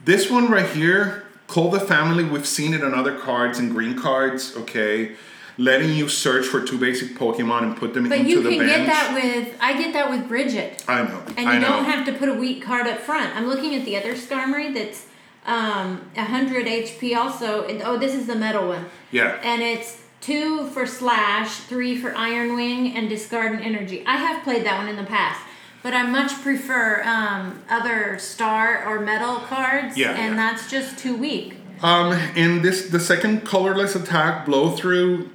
This 0.04 0.30
one 0.30 0.50
right 0.52 0.70
here, 0.70 1.26
call 1.48 1.72
the 1.72 1.80
family. 1.80 2.24
We've 2.24 2.48
seen 2.48 2.74
it 2.74 2.84
on 2.84 2.94
other 2.94 3.18
cards 3.18 3.58
and 3.58 3.72
green 3.72 3.98
cards. 3.98 4.56
Okay, 4.56 5.16
letting 5.58 5.94
you 5.94 6.10
search 6.10 6.46
for 6.46 6.62
two 6.62 6.78
basic 6.78 7.18
Pokemon 7.18 7.64
and 7.64 7.78
put 7.78 7.94
them 7.94 8.10
But 8.10 8.20
into 8.20 8.30
you 8.32 8.44
the 8.44 8.50
can 8.50 8.60
bench. 8.60 8.72
get 8.72 8.86
that 8.88 9.14
with 9.14 9.58
I 9.62 9.78
get 9.82 9.94
that 9.94 10.10
with 10.10 10.28
Brigette. 10.28 10.84
I 10.88 11.04
know. 11.04 11.24
And 11.38 11.50
I 11.50 11.54
you 11.56 11.60
know. 11.62 11.70
don't 11.70 11.86
have 11.86 12.06
to 12.08 12.14
put 12.14 12.30
a 12.30 12.34
weak 12.34 12.62
card 12.64 12.86
up 12.88 13.00
front. 13.00 13.36
I'm 13.36 13.48
looking 13.48 13.74
at 13.76 13.86
the 13.86 13.96
other 13.98 14.14
Skarmory 14.14 14.74
that's 14.74 15.08
um, 15.46 16.10
100 16.16 16.66
HP 16.66 17.16
also. 17.16 17.66
And, 17.66 17.82
oh, 17.84 17.98
this 17.98 18.14
is 18.14 18.28
the 18.28 18.36
metal 18.36 18.68
one. 18.68 18.86
Yeah. 19.12 19.40
And 19.44 19.62
it's 19.62 20.02
two 20.26 20.68
for 20.72 20.86
slash, 20.88 21.58
three 21.62 21.96
for 21.96 22.16
Iron 22.16 22.56
Wing, 22.56 22.96
and 22.96 23.08
discard 23.08 23.52
an 23.54 23.60
energy. 23.62 24.04
I 24.08 24.18
have 24.18 24.44
played 24.44 24.66
that 24.66 24.78
one 24.80 24.88
in 24.88 24.96
the 24.96 25.04
past, 25.04 25.40
but 25.84 25.94
I 25.94 26.04
much 26.04 26.32
prefer 26.42 27.04
um, 27.04 27.62
other 27.70 28.18
star 28.18 28.84
or 28.86 29.00
metal 29.02 29.36
cards, 29.36 29.96
Yeah, 29.98 30.12
and 30.12 30.36
yeah. 30.36 30.52
that's 30.52 30.70
just 30.70 30.98
too 30.98 31.16
weak. 31.16 31.56
Um, 31.84 32.14
in 32.36 32.62
this, 32.64 32.90
the 32.90 33.00
second 33.00 33.46
colorless 33.46 33.96
attack, 33.96 34.46
blow 34.46 34.72
through. 34.72 35.30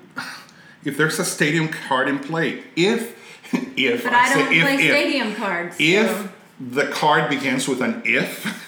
If 0.83 0.97
there's 0.97 1.19
a 1.19 1.25
stadium 1.25 1.69
card 1.69 2.09
in 2.09 2.19
play, 2.19 2.63
if 2.75 3.15
if 3.77 4.03
But 4.03 4.13
I 4.15 4.29
say 4.33 4.43
don't 4.43 4.53
if, 4.55 4.63
play 4.63 4.75
if, 4.75 4.81
stadium 4.81 5.35
cards. 5.37 5.77
if 5.79 6.09
so 6.09 6.29
the 6.59 6.87
card 6.87 7.29
begins 7.31 7.69
with 7.69 7.81
an 7.83 8.03
if, 8.05 8.60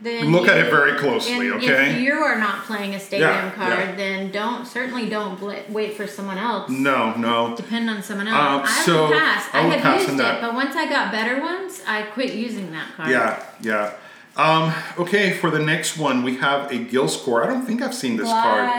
then 0.00 0.30
look 0.30 0.46
at 0.46 0.58
it 0.58 0.70
very 0.70 0.96
closely, 0.96 1.50
okay? 1.50 1.90
If 1.96 2.00
you 2.00 2.14
are 2.14 2.38
not 2.38 2.64
playing 2.64 2.94
a 2.94 3.00
stadium 3.00 3.30
Yeah, 3.30 3.50
card, 3.50 3.78
yeah. 3.80 3.94
then 3.96 4.30
don't 4.30 4.64
certainly 4.66 5.08
don't 5.08 5.38
bl- 5.40 5.54
wait 5.70 5.94
for 5.94 6.06
someone 6.06 6.38
else. 6.38 6.70
no, 6.70 7.14
no. 7.14 7.56
Depend 7.56 7.90
on 7.90 8.02
someone 8.02 8.28
else. 8.28 8.38
Um, 8.38 8.62
I 8.64 8.82
so, 8.86 9.08
would 9.08 9.18
pass. 9.18 9.48
I 9.52 9.58
I, 9.58 9.62
have 9.62 9.80
pass 9.82 10.00
used 10.02 10.14
it, 10.14 10.18
that. 10.18 10.40
but 10.40 10.54
once 10.54 10.76
I 10.76 10.88
got 10.88 11.10
better 11.10 11.40
ones, 11.40 11.82
I 11.86 12.02
quit 12.02 12.34
using 12.34 12.70
that 12.72 12.92
card. 12.96 13.10
Yeah, 13.10 13.42
yeah. 13.60 13.94
Um, 14.36 14.72
okay, 14.98 15.32
for 15.32 15.50
the 15.50 15.58
next 15.58 15.98
one, 15.98 16.22
we 16.22 16.36
have 16.36 16.70
a 16.70 16.76
Gliscor. 16.76 17.42
I 17.42 17.48
don't 17.48 17.66
think 17.66 17.82
I've 17.82 17.94
seen 17.94 18.16
this 18.16 18.28
card. 18.28 18.70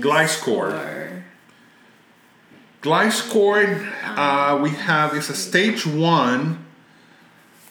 Gliscor. 0.00 1.22
Gliscord, 2.82 3.92
uh, 4.04 4.58
we 4.62 4.70
have 4.70 5.14
is 5.16 5.30
a 5.30 5.34
stage 5.34 5.86
one 5.86 6.66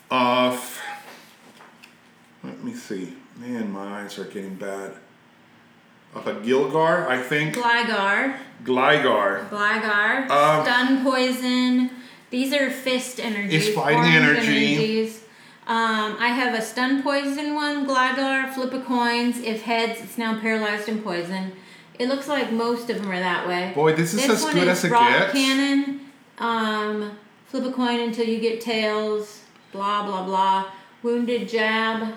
of. 0.09 0.78
Let 2.49 2.63
me 2.63 2.73
see. 2.73 3.13
Man, 3.37 3.71
my 3.71 4.01
eyes 4.01 4.17
are 4.17 4.25
getting 4.25 4.55
bad. 4.55 4.93
Of 6.15 6.25
a 6.27 6.33
Gilgar, 6.41 7.07
I 7.07 7.21
think. 7.21 7.53
Gligar, 7.55 8.35
Gligar. 8.63 9.47
Gligar, 9.49 10.27
Um, 10.31 10.65
stun 10.65 11.03
poison. 11.03 11.91
These 12.31 12.51
are 12.53 12.71
fist 12.71 13.19
energies. 13.19 13.67
It's 13.67 13.75
fighting 13.75 14.03
energy. 14.03 14.73
energies. 14.75 15.21
Um, 15.67 16.17
I 16.19 16.29
have 16.29 16.57
a 16.57 16.61
stun 16.63 17.03
poison 17.03 17.53
one, 17.53 17.85
Gligar, 17.85 18.51
flip 18.51 18.73
a 18.73 18.81
coins. 18.81 19.37
If 19.37 19.61
heads, 19.61 20.01
it's 20.01 20.17
now 20.17 20.39
paralyzed 20.39 20.89
and 20.89 21.03
poison. 21.03 21.51
It 21.99 22.07
looks 22.07 22.27
like 22.27 22.51
most 22.51 22.89
of 22.89 22.97
them 22.99 23.11
are 23.11 23.19
that 23.19 23.47
way. 23.47 23.71
Boy, 23.75 23.93
this 23.93 24.15
is 24.15 24.27
as 24.27 24.41
one 24.43 24.53
good 24.55 24.63
is 24.67 24.79
as 24.79 24.85
it 24.85 24.91
rock 24.91 25.09
gets. 25.09 25.33
cannon. 25.33 25.99
Um, 26.39 27.11
flip 27.45 27.65
a 27.65 27.71
coin 27.71 27.99
until 27.99 28.25
you 28.25 28.39
get 28.39 28.61
tails. 28.61 29.43
Blah 29.71 30.07
blah 30.07 30.23
blah. 30.23 30.71
Wounded 31.03 31.47
jab. 31.47 32.13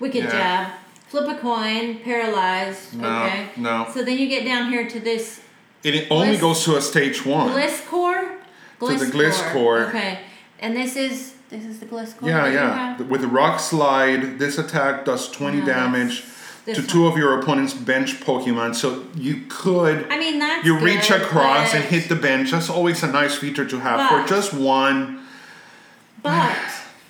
Wicked 0.00 0.24
Yeah. 0.24 0.30
jab. 0.30 0.72
Flip 1.08 1.28
a 1.28 1.34
coin. 1.40 1.98
Paralyzed. 2.04 2.94
No, 2.98 3.22
okay. 3.24 3.46
no. 3.56 3.86
So 3.92 4.02
then 4.02 4.18
you 4.18 4.28
get 4.28 4.44
down 4.44 4.70
here 4.70 4.88
to 4.88 4.98
this 5.00 5.40
And 5.84 5.94
it 5.94 6.08
only 6.10 6.36
goes 6.36 6.64
to 6.64 6.76
a 6.76 6.80
stage 6.82 7.24
one. 7.24 7.52
Bliss 7.52 7.82
core. 7.88 8.32
To 8.80 8.86
the 8.96 9.06
Gliscor. 9.06 9.88
Okay. 9.88 10.20
And 10.58 10.76
this 10.76 10.96
is 10.96 11.34
this 11.50 11.64
is 11.64 11.80
the 11.80 11.86
Bliss 11.86 12.14
core. 12.14 12.28
Yeah, 12.28 12.46
yeah. 12.48 13.02
With 13.02 13.24
rock 13.24 13.60
slide, 13.60 14.38
this 14.38 14.56
attack 14.58 15.04
does 15.04 15.28
20 15.30 15.58
No, 15.60 15.66
damage 15.66 16.22
to 16.66 16.72
one. 16.74 16.86
two 16.86 17.06
of 17.06 17.16
your 17.18 17.38
opponent's 17.40 17.74
bench 17.74 18.20
Pokemon. 18.20 18.74
So 18.76 19.04
you 19.16 19.42
could 19.48 20.06
I 20.10 20.18
mean 20.18 20.38
that's 20.38 20.64
you 20.64 20.78
reach 20.78 21.08
good, 21.08 21.22
across 21.22 21.74
and 21.74 21.82
hit 21.84 22.08
the 22.08 22.14
bench. 22.16 22.52
That's 22.52 22.70
always 22.70 23.02
a 23.02 23.08
nice 23.08 23.34
feature 23.34 23.66
to 23.66 23.80
have 23.80 23.98
But- 23.98 24.22
for 24.22 24.28
just 24.28 24.54
one. 24.54 25.20
But 26.22 26.56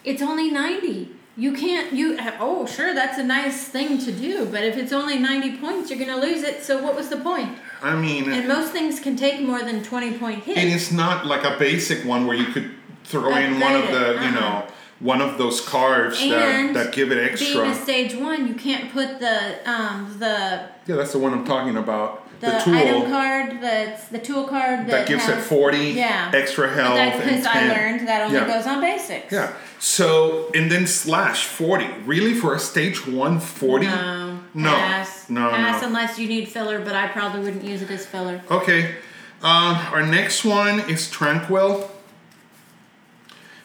It's 0.04 0.23
only 0.23 0.50
90. 0.50 1.11
You 1.37 1.53
can't, 1.53 1.93
you, 1.93 2.19
oh, 2.39 2.67
sure, 2.67 2.95
that's 2.95 3.17
a 3.19 3.23
nice 3.23 3.65
thing 3.69 3.99
to 3.99 4.13
do, 4.13 4.47
but 4.47 4.63
if 4.65 4.77
it's 4.77 4.93
only 4.93 5.19
90 5.19 5.59
points, 5.59 5.89
you're 5.91 5.99
going 5.99 6.11
to 6.21 6.27
lose 6.27 6.43
it. 6.43 6.63
So 6.63 6.83
what 6.83 6.95
was 6.97 7.09
the 7.09 7.17
point? 7.19 7.57
I 7.83 7.95
mean, 7.97 8.31
And 8.31 8.47
most 8.49 8.73
things 8.73 9.01
can 9.01 9.17
take 9.17 9.41
more 9.41 9.61
than 9.63 9.83
20 9.83 10.19
point 10.19 10.45
hits. 10.45 10.59
and 10.59 10.69
it's 10.69 10.91
not 10.93 11.25
like 11.27 11.45
a 11.45 11.57
basic 11.59 12.05
one 12.05 12.27
where 12.27 12.37
you 12.37 12.47
could 12.47 12.71
throw 13.05 13.35
in 13.37 13.59
one 13.61 13.75
of 13.75 13.89
the, 13.89 14.17
it, 14.17 14.23
you 14.25 14.31
know, 14.33 14.41
uh-uh. 14.41 14.71
one 14.99 15.23
of 15.23 15.39
those 15.39 15.61
cards 15.63 16.19
that, 16.19 16.27
And 16.31 16.77
that 16.77 16.93
give 16.93 17.11
it 17.11 17.19
extra. 17.33 17.63
Being 17.63 17.73
a 17.73 17.75
stage 17.75 18.15
one, 18.17 18.47
you 18.47 18.55
can't 18.55 18.93
put 18.93 19.19
the 19.19 19.71
um 19.71 20.17
the 20.19 20.69
yeah, 20.87 20.97
that's 20.97 21.13
the 21.13 21.19
one 21.19 21.33
I'm 21.33 21.47
talking 21.47 21.77
about. 21.77 22.29
the, 22.41 22.51
The, 22.51 22.59
tool 22.59 22.75
item 22.75 23.03
card 23.11 23.63
that's 23.63 24.09
the 24.09 24.19
tool 24.19 24.45
card 24.47 24.81
that, 24.81 24.91
that 24.91 25.09
gives 25.09 25.27
it 25.29 25.39
40 25.41 25.79
yeah. 25.79 26.31
extra 26.35 26.69
health 26.71 26.99
and 26.99 27.13
because 27.23 27.47
I 27.47 27.69
learned 27.69 28.07
that 28.09 28.23
only 28.27 28.37
Yeah. 28.39 28.47
goes 28.47 28.67
on 28.67 28.81
basics. 28.83 29.33
Yeah. 29.33 29.53
So 29.81 30.51
and 30.55 30.71
then 30.71 30.87
slash 30.87 31.47
40. 31.47 31.87
Really 32.05 32.35
for 32.35 32.55
a 32.55 32.59
stage 32.59 33.07
1 33.07 33.41
40? 33.41 33.87
No. 33.87 34.41
No. 34.53 34.71
Pass. 34.75 35.31
No, 35.31 35.49
Pass 35.51 35.81
no. 35.81 35.89
unless 35.89 36.19
you 36.19 36.29
need 36.29 36.49
filler, 36.49 36.81
but 36.81 36.95
I 36.95 37.09
probably 37.09 37.41
wouldn't 37.41 37.65
use 37.65 37.81
it 37.83 37.91
as 37.91 38.05
filler. 38.07 38.43
Okay. 38.51 38.97
Um, 39.43 39.77
our 39.93 40.05
next 40.07 40.45
one 40.45 40.81
is 40.81 41.11
Tranquill, 41.11 41.89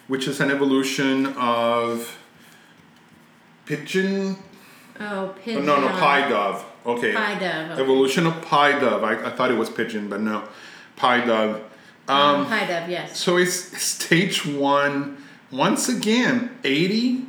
which 0.08 0.26
is 0.26 0.40
an 0.40 0.50
evolution 0.50 1.26
of 1.36 2.18
Pigeon. 3.66 4.36
Oh, 4.98 5.04
Oh, 5.04 5.34
pigeon. 5.44 5.66
no, 5.66 5.78
no, 5.78 5.88
Pidove. 5.88 6.64
Okay. 6.86 7.12
Pidove. 7.12 7.72
Okay. 7.72 7.82
Evolution 7.82 8.26
of 8.26 8.32
Pidove. 8.42 9.04
I, 9.04 9.26
I 9.26 9.30
thought 9.36 9.50
it 9.50 9.58
was 9.58 9.68
Pigeon, 9.68 10.08
but 10.08 10.20
no. 10.22 10.44
Pidove. 10.96 11.60
Um, 12.08 12.46
Pidove, 12.46 12.88
yes. 12.88 13.18
so 13.20 13.36
it's 13.36 13.52
stage 13.82 14.46
one. 14.46 15.18
Once 15.50 15.88
again, 15.88 16.50
80 16.64 17.22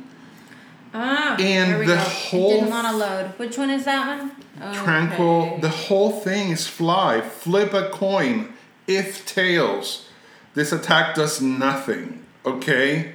Ah, 0.94 1.36
And 1.38 1.82
the 1.82 1.94
go. 1.94 1.96
whole- 1.96 2.50
didn't 2.54 2.70
want 2.70 2.86
to 2.88 2.96
load. 2.96 3.26
Which 3.36 3.58
one 3.58 3.68
is 3.70 3.84
that 3.84 4.06
one? 4.06 4.30
Tranquill. 4.74 5.60
The 5.60 5.68
whole 5.68 6.10
thing 6.20 6.50
is 6.50 6.66
fly. 6.66 7.20
Flip 7.20 7.74
a 7.74 7.90
coin. 7.90 8.54
If 8.86 9.26
tails. 9.26 10.06
This 10.54 10.72
attack 10.72 11.14
does 11.14 11.42
nothing. 11.42 12.24
Okay? 12.46 13.12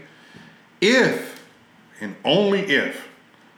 If, 0.80 1.42
and 2.00 2.16
only 2.24 2.62
if, 2.62 3.08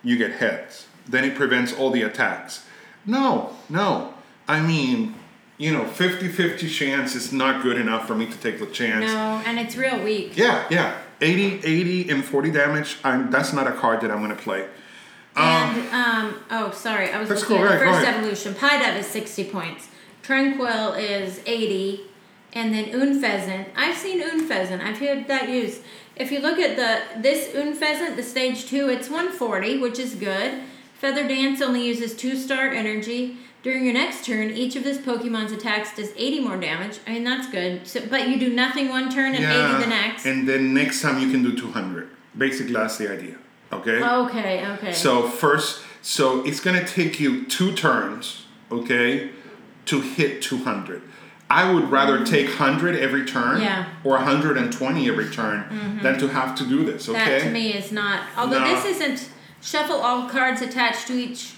you 0.01 0.15
get 0.17 0.33
heads, 0.33 0.87
then 1.07 1.25
it 1.25 1.35
prevents 1.35 1.73
all 1.73 1.91
the 1.91 2.01
attacks. 2.03 2.63
No, 3.05 3.51
no. 3.69 4.13
I 4.47 4.61
mean, 4.61 5.15
you 5.57 5.73
know, 5.73 5.85
50 5.85 6.29
50 6.29 6.69
chance 6.69 7.15
is 7.15 7.33
not 7.33 7.61
good 7.61 7.77
enough 7.77 8.07
for 8.07 8.15
me 8.15 8.27
to 8.27 8.37
take 8.37 8.59
the 8.59 8.65
chance. 8.67 9.11
No, 9.11 9.41
and 9.45 9.59
it's 9.59 9.75
real 9.75 10.01
weak. 10.01 10.37
Yeah, 10.37 10.63
yeah. 10.69 10.95
80, 11.21 11.65
80, 11.65 12.09
and 12.09 12.23
40 12.23 12.51
damage. 12.51 12.97
I'm, 13.03 13.31
that's 13.31 13.53
not 13.53 13.67
a 13.67 13.71
card 13.71 14.01
that 14.01 14.11
I'm 14.11 14.19
going 14.23 14.35
to 14.35 14.41
play. 14.41 14.67
And 15.35 15.93
um 15.93 16.43
oh 16.49 16.71
sorry, 16.71 17.11
I 17.11 17.19
was 17.19 17.29
looking 17.29 17.57
go 17.57 17.65
at 17.65 17.71
right, 17.71 17.79
the 17.79 17.85
first 17.85 18.07
evolution. 18.07 18.53
Pidove 18.53 18.97
is 18.97 19.05
sixty 19.05 19.43
points. 19.43 19.89
Tranquill 20.23 20.97
is 20.97 21.41
eighty, 21.45 22.05
and 22.53 22.73
then 22.73 22.85
Unfezant. 22.85 23.67
I've 23.75 23.97
seen 23.97 24.21
Unfezant. 24.21 24.81
I've 24.81 24.97
heard 24.97 25.27
that 25.27 25.49
used. 25.49 25.81
If 26.15 26.31
you 26.31 26.39
look 26.39 26.57
at 26.57 26.77
the 26.77 27.21
this 27.21 27.53
Unfezant, 27.53 28.15
the 28.15 28.23
stage 28.23 28.65
two, 28.67 28.87
it's 28.87 29.09
one 29.09 29.29
forty, 29.29 29.77
which 29.77 29.99
is 29.99 30.15
good. 30.15 30.61
Feather 30.93 31.27
Dance 31.27 31.61
only 31.61 31.85
uses 31.85 32.15
two 32.15 32.37
star 32.37 32.69
energy. 32.69 33.37
During 33.65 33.83
your 33.83 33.95
next 33.95 34.23
turn, 34.27 34.51
each 34.51 34.75
of 34.75 34.83
this 34.83 34.99
Pokemon's 34.99 35.51
attacks 35.51 35.95
does 35.95 36.11
80 36.15 36.41
more 36.41 36.55
damage. 36.55 36.99
I 37.07 37.13
mean, 37.13 37.23
that's 37.23 37.49
good. 37.49 37.87
So, 37.87 37.99
but 38.05 38.29
you 38.29 38.37
do 38.39 38.53
nothing 38.53 38.89
one 38.89 39.09
turn 39.09 39.33
and 39.33 39.43
80 39.43 39.83
the 39.83 39.89
next. 39.89 40.27
And 40.27 40.47
then 40.47 40.75
next 40.75 41.01
time 41.01 41.19
you 41.19 41.31
can 41.31 41.41
do 41.41 41.57
200. 41.57 42.07
Basically, 42.37 42.73
that's 42.73 42.99
the 42.99 43.11
idea. 43.11 43.37
Okay? 43.73 44.03
okay, 44.03 44.67
okay. 44.73 44.93
So, 44.93 45.27
first, 45.27 45.81
so 46.03 46.45
it's 46.45 46.59
going 46.59 46.79
to 46.79 46.85
take 46.85 47.19
you 47.19 47.45
two 47.47 47.73
turns, 47.73 48.45
okay, 48.71 49.31
to 49.85 49.99
hit 49.99 50.43
200. 50.43 51.01
I 51.49 51.73
would 51.73 51.89
rather 51.89 52.23
take 52.23 52.45
100 52.45 52.95
every 52.97 53.25
turn 53.25 53.55
Mm-hmm. 53.55 53.63
Yeah. 53.63 53.85
Mm-hmm. 53.85 54.07
or 54.07 54.11
120 54.11 55.07
every 55.09 55.29
turn 55.31 55.99
than 56.03 56.19
to 56.19 56.27
have 56.27 56.53
to 56.59 56.67
do 56.67 56.85
this, 56.85 57.09
okay? 57.09 57.39
That 57.39 57.41
to 57.41 57.49
me 57.49 57.73
is 57.73 57.91
not. 57.91 58.27
Although 58.37 58.59
No. 58.59 58.75
this 58.75 58.85
isn't 58.85 59.29
shuffle 59.59 59.95
all 59.95 60.29
cards 60.29 60.61
attached 60.61 61.07
to 61.07 61.13
each 61.13 61.54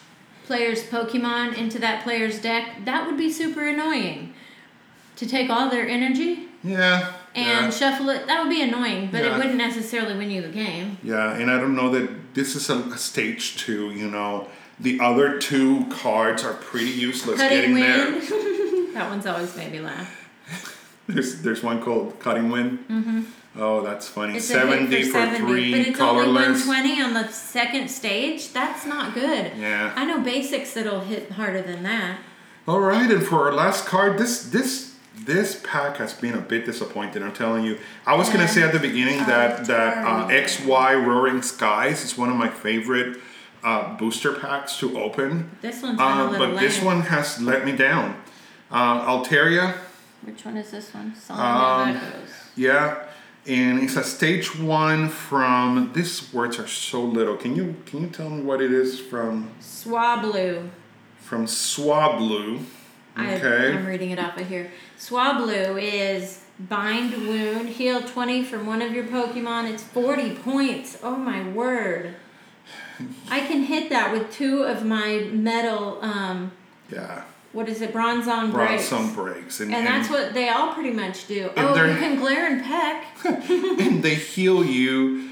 player's 0.47 0.81
Pokemon 0.83 1.55
into 1.57 1.77
that 1.79 2.03
player's 2.03 2.39
deck. 2.41 2.86
That 2.86 3.05
would 3.05 3.17
be 3.17 3.31
super 3.31 3.67
annoying. 3.67 4.33
To 5.17 5.27
take 5.27 5.49
all 5.49 5.69
their 5.69 5.88
energy 5.88 6.47
Yeah. 6.63 7.12
and 7.36 7.65
yeah. 7.65 7.69
shuffle 7.71 8.10
it, 8.10 8.27
that 8.27 8.41
would 8.41 8.49
be 8.49 8.62
annoying, 8.62 9.10
but 9.12 9.23
Yeah. 9.23 9.33
it 9.33 9.38
wouldn't 9.38 9.55
necessarily 9.55 10.15
win 10.15 10.29
you 10.31 10.41
the 10.43 10.47
game. 10.49 10.97
Yeah, 11.03 11.33
and 11.33 11.49
I 11.51 11.57
don't 11.60 11.75
know 11.75 11.89
that 11.91 12.33
this 12.36 12.55
is 12.55 12.69
a, 12.69 12.97
stage 12.97 13.57
two, 13.57 13.91
you 13.91 14.10
know. 14.10 14.47
The 14.79 14.99
other 14.99 15.39
two 15.39 15.86
cards 15.89 16.43
are 16.43 16.53
pretty 16.53 16.91
useless 16.91 17.39
Cutting 17.41 17.57
getting 17.57 17.75
there. 17.75 18.12
wind. 18.12 18.93
that 18.95 19.10
one's 19.10 19.25
always 19.25 19.55
made 19.57 19.71
me 19.71 19.79
laugh. 19.79 20.29
There's 21.07 21.41
there's 21.41 21.63
one 21.63 21.81
called 21.81 22.19
Cutting 22.19 22.49
Wind. 22.51 22.79
Mm-hmm. 22.89 23.21
Oh, 23.60 23.82
that's 23.82 24.08
funny. 24.08 24.38
It's 24.38 24.50
a 24.50 24.60
hit 24.60 24.89
70 24.89 25.04
for 25.04 25.08
for, 25.08 25.12
70, 25.13 25.38
three 25.39 25.72
but 25.72 25.80
it's 25.88 26.00
only 26.00 26.28
120 26.28 27.02
on 27.02 27.13
the 27.13 27.28
second 27.30 27.89
stage. 27.89 28.54
That's 28.54 28.86
not 28.86 29.13
good. 29.13 29.52
Yeah. 29.58 29.93
I 29.96 30.06
know 30.06 30.22
basics 30.22 30.74
that'll 30.74 31.02
hit 31.02 31.32
harder 31.32 31.62
than 31.62 31.84
that. 31.84 32.20
All 32.67 32.80
right, 32.80 33.10
and 33.10 33.26
for 33.26 33.48
our 33.48 33.54
last 33.54 33.86
card, 33.86 34.17
this 34.17 34.50
this 34.50 34.96
this 35.26 35.62
pack 35.63 35.98
has 35.98 36.13
been 36.13 36.34
a 36.34 36.41
bit 36.41 36.65
disappointing. 36.65 37.24
I'm 37.24 37.34
telling 37.34 37.63
you. 37.63 37.80
I 38.06 38.15
was 38.15 38.30
gonna 38.30 38.48
say 38.48 38.62
at 38.62 38.74
the 38.74 38.80
beginning 38.80 39.20
that 39.20 39.65
that 39.67 40.06
uh, 40.06 40.28
XY 40.28 41.06
Roaring 41.06 41.41
Skies 41.41 42.04
is 42.04 42.17
one 42.17 42.30
of 42.30 42.36
my 42.36 42.50
favorite 42.50 43.17
uh, 43.63 43.96
booster 43.98 44.34
packs 44.34 44.78
to 44.80 45.00
open. 45.00 45.50
This 45.62 45.82
one's 45.82 46.00
Uh, 46.00 46.38
but 46.38 46.60
this 46.60 46.82
one 46.82 47.02
has 47.02 47.41
let 47.41 47.65
me 47.65 47.72
down. 47.72 48.22
Uh, 48.70 49.06
Altaria, 49.06 49.76
Which 50.24 50.43
one 50.43 50.58
is 50.58 50.70
this 50.72 50.93
one? 50.93 51.15
Song 51.15 51.39
Um, 51.39 52.02
yeah, 52.58 53.07
and 53.47 53.79
it's 53.81 53.95
a 53.95 54.03
stage 54.03 54.57
one 54.60 55.10
from. 55.10 55.91
These 55.93 56.33
words 56.33 56.60
are 56.60 56.67
so 56.67 57.01
little. 57.03 57.36
Can 57.38 57.55
you 57.55 57.75
can 57.86 58.01
you 58.01 58.07
tell 58.10 58.29
me 58.29 58.41
what 58.43 58.62
it 58.62 58.71
is 58.71 58.99
from 58.99 59.51
Swablu. 59.62 60.69
from 61.19 61.45
Swablu? 61.45 62.63
I, 63.15 63.36
Okay. 63.36 63.73
I'm 63.73 63.86
reading 63.86 64.12
it 64.12 64.19
off 64.19 64.38
of 64.38 64.47
here. 64.47 64.71
Swablu 64.99 65.81
is 65.81 66.43
bind 66.60 67.13
wound, 67.27 67.69
heal 67.69 68.01
20 68.01 68.43
from 68.43 68.65
one 68.67 68.81
of 68.81 68.91
your 68.93 69.05
Pokemon. 69.05 69.71
It's 69.71 69.83
40 69.83 70.36
points. 70.36 70.99
Oh 71.03 71.15
my 71.15 71.47
word. 71.49 72.15
I 73.29 73.39
can 73.41 73.63
hit 73.63 73.89
that 73.89 74.12
with 74.12 74.31
two 74.31 74.63
of 74.63 74.83
my 74.83 75.29
metal, 75.31 75.99
um, 76.01 76.51
yeah, 76.91 77.23
what 77.58 77.67
is 77.67 77.82
it, 77.82 77.91
Bronze 77.91 78.28
Bronzong 78.28 78.52
breaks. 78.52 78.88
Bronzong 78.88 79.15
breaks, 79.15 79.60
and, 79.62 79.74
And 79.74 79.88
that's 79.88 80.12
what 80.12 80.36
they 80.36 80.48
all 80.50 80.76
pretty 80.76 80.91
much 80.91 81.28
do. 81.28 81.50
And 81.56 81.67
oh, 81.67 81.86
you 81.86 81.98
can 81.98 82.20
glare 82.20 82.46
and 82.46 82.63
peck. 82.63 83.08
and 83.26 84.04
they 84.04 84.13
heal 84.13 84.63
you. 84.63 85.32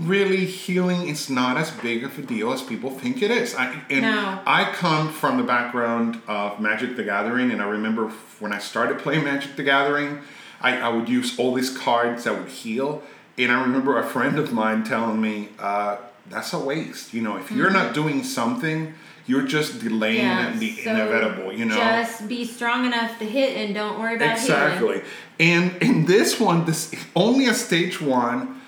Really, 0.00 0.46
healing 0.46 1.08
is 1.08 1.28
not 1.28 1.58
as 1.58 1.70
big 1.70 2.04
of 2.04 2.18
a 2.18 2.22
deal 2.22 2.54
as 2.54 2.62
people 2.62 2.88
think 2.88 3.20
it 3.20 3.30
is. 3.30 3.54
I, 3.54 3.82
and 3.90 4.00
No. 4.00 4.40
I 4.46 4.72
come 4.72 5.12
from 5.12 5.36
the 5.36 5.42
background 5.42 6.22
of 6.26 6.58
Magic 6.58 6.96
the 6.96 7.04
Gathering, 7.04 7.50
and 7.50 7.60
I 7.60 7.68
remember 7.68 8.08
when 8.40 8.54
I 8.54 8.60
started 8.60 8.98
playing 8.98 9.24
Magic 9.24 9.54
the 9.56 9.62
Gathering, 9.62 10.20
I, 10.62 10.78
I 10.78 10.88
would 10.88 11.06
use 11.10 11.38
all 11.38 11.52
these 11.52 11.76
cards 11.76 12.24
that 12.24 12.36
would 12.36 12.48
heal. 12.48 13.02
And 13.36 13.52
I 13.52 13.60
remember 13.60 13.98
a 13.98 14.06
friend 14.06 14.38
of 14.38 14.54
mine 14.54 14.84
telling 14.84 15.20
me, 15.20 15.50
uh, 15.58 15.98
that's 16.30 16.54
a 16.54 16.58
waste. 16.58 17.12
You 17.12 17.20
know, 17.20 17.36
if 17.36 17.52
you're 17.52 17.70
not 17.70 17.92
doing 17.92 18.24
something, 18.24 18.94
you're 19.28 19.46
just 19.46 19.80
delaying. 19.80 20.16
Yeah, 20.16 20.56
the 20.56 20.74
so 20.76 20.90
inevitable, 20.90 21.52
you 21.52 21.66
know? 21.66 21.76
Just 21.76 22.26
be 22.26 22.44
strong 22.44 22.86
enough 22.86 23.18
to 23.18 23.26
hit 23.26 23.56
and 23.56 23.74
don't 23.74 24.00
worry 24.00 24.16
about 24.16 24.38
healing. 24.38 24.62
Exactly. 24.62 25.02
And 25.38 25.76
in 25.82 26.06
this 26.06 26.40
one, 26.40 26.64
this 26.64 26.92
only 27.14 27.46
a 27.46 27.54
stage 27.54 28.00
one, 28.00 28.60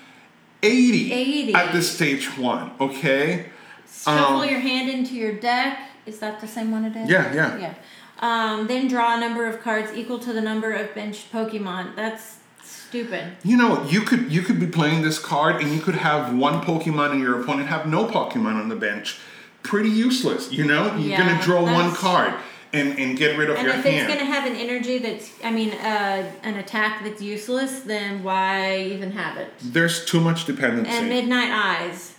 80, 0.63 1.11
80. 1.11 1.53
at 1.55 1.73
the 1.73 1.81
stage 1.81 2.37
one, 2.37 2.71
okay? 2.79 3.47
Shuffle 3.91 4.41
Um, 4.41 4.49
your 4.49 4.59
hand 4.59 4.89
into 4.89 5.15
your 5.15 5.33
deck. 5.33 5.79
Is 6.05 6.19
that 6.19 6.39
the 6.39 6.47
same 6.47 6.71
one 6.71 6.85
it 6.85 6.95
is? 6.95 7.09
Yeah, 7.09 7.33
yeah. 7.33 7.57
Yeah. 7.57 7.73
Um, 8.19 8.67
then 8.67 8.87
draw 8.87 9.17
a 9.17 9.19
number 9.19 9.47
of 9.47 9.61
cards 9.61 9.91
equal 9.93 10.19
to 10.19 10.31
the 10.31 10.41
number 10.41 10.71
of 10.71 10.93
benched 10.93 11.31
Pokemon. 11.31 11.95
That's 11.95 12.37
stupid. 12.63 13.35
You 13.43 13.57
know, 13.57 13.83
you 13.85 14.01
could 14.01 14.31
you 14.31 14.41
could 14.41 14.59
be 14.59 14.67
playing 14.67 15.01
this 15.01 15.17
card 15.17 15.61
and 15.61 15.73
you 15.73 15.79
could 15.79 15.95
have 15.95 16.35
one 16.35 16.61
Pokemon 16.61 17.11
and 17.11 17.19
your 17.19 17.41
opponent 17.41 17.69
have 17.69 17.87
no 17.87 18.05
Pokemon 18.05 18.55
on 18.61 18.69
the 18.69 18.75
bench. 18.75 19.17
Pretty 19.63 19.89
useless, 19.89 20.51
you 20.51 20.65
know? 20.65 20.95
You're 20.95 21.11
Yeah, 21.11 21.17
gonna 21.29 21.41
draw 21.43 21.63
one 21.63 21.93
card 21.93 22.33
and, 22.73 22.97
and 22.97 23.17
get 23.17 23.37
rid 23.37 23.49
of 23.49 23.57
And 23.57 23.67
your 23.67 23.75
if 23.75 23.85
it's 23.85 24.07
gonna 24.07 24.25
have 24.25 24.45
an 24.49 24.55
energy 24.55 24.97
that's, 24.97 25.31
I 25.43 25.51
mean, 25.51 25.71
uh, 25.73 26.31
an 26.43 26.55
attack 26.57 27.03
that's 27.03 27.21
useless, 27.21 27.81
then 27.81 28.23
why 28.23 28.77
even 28.79 29.11
have 29.11 29.37
it? 29.37 29.53
There's 29.61 30.03
too 30.05 30.19
much 30.19 30.45
dependency. 30.45 30.91
And 30.91 31.09
Midnight 31.09 31.51
Eyes. 31.51 32.15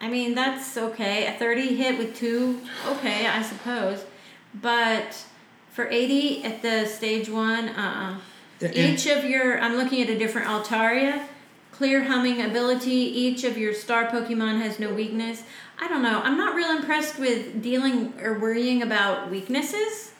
I 0.00 0.08
mean, 0.08 0.34
that's 0.34 0.76
okay. 0.76 1.26
A 1.26 1.32
30 1.38 1.76
hit 1.76 1.96
with 1.96 2.14
two, 2.16 2.60
okay, 2.86 3.26
I 3.26 3.40
suppose. 3.42 4.04
But 4.52 5.24
for 5.70 5.88
80 5.88 6.44
at 6.44 6.60
the 6.60 6.86
stage 6.86 7.28
one, 7.30 7.68
uh 7.70 8.18
uh 8.60 8.66
And- 8.66 8.76
Each 8.76 9.06
of 9.06 9.24
your, 9.24 9.58
I'm 9.60 9.76
looking 9.76 10.02
at 10.02 10.08
a 10.10 10.18
different 10.18 10.48
Altaria. 10.48 11.26
clear 11.72 12.04
humming 12.04 12.40
ability. 12.42 12.90
Each 12.90 13.42
of 13.44 13.56
your 13.56 13.72
star 13.74 14.06
Pokemon 14.06 14.60
has 14.60 14.78
no 14.78 14.92
weakness. 14.92 15.42
I 15.82 15.88
don't 15.88 16.02
know. 16.02 16.20
I'm 16.22 16.36
not 16.36 16.54
real 16.54 16.70
impressed 16.70 17.18
with 17.18 17.60
dealing 17.60 18.14
or 18.22 18.38
worrying 18.38 18.82
about 18.82 19.30
weaknesses. 19.32 20.12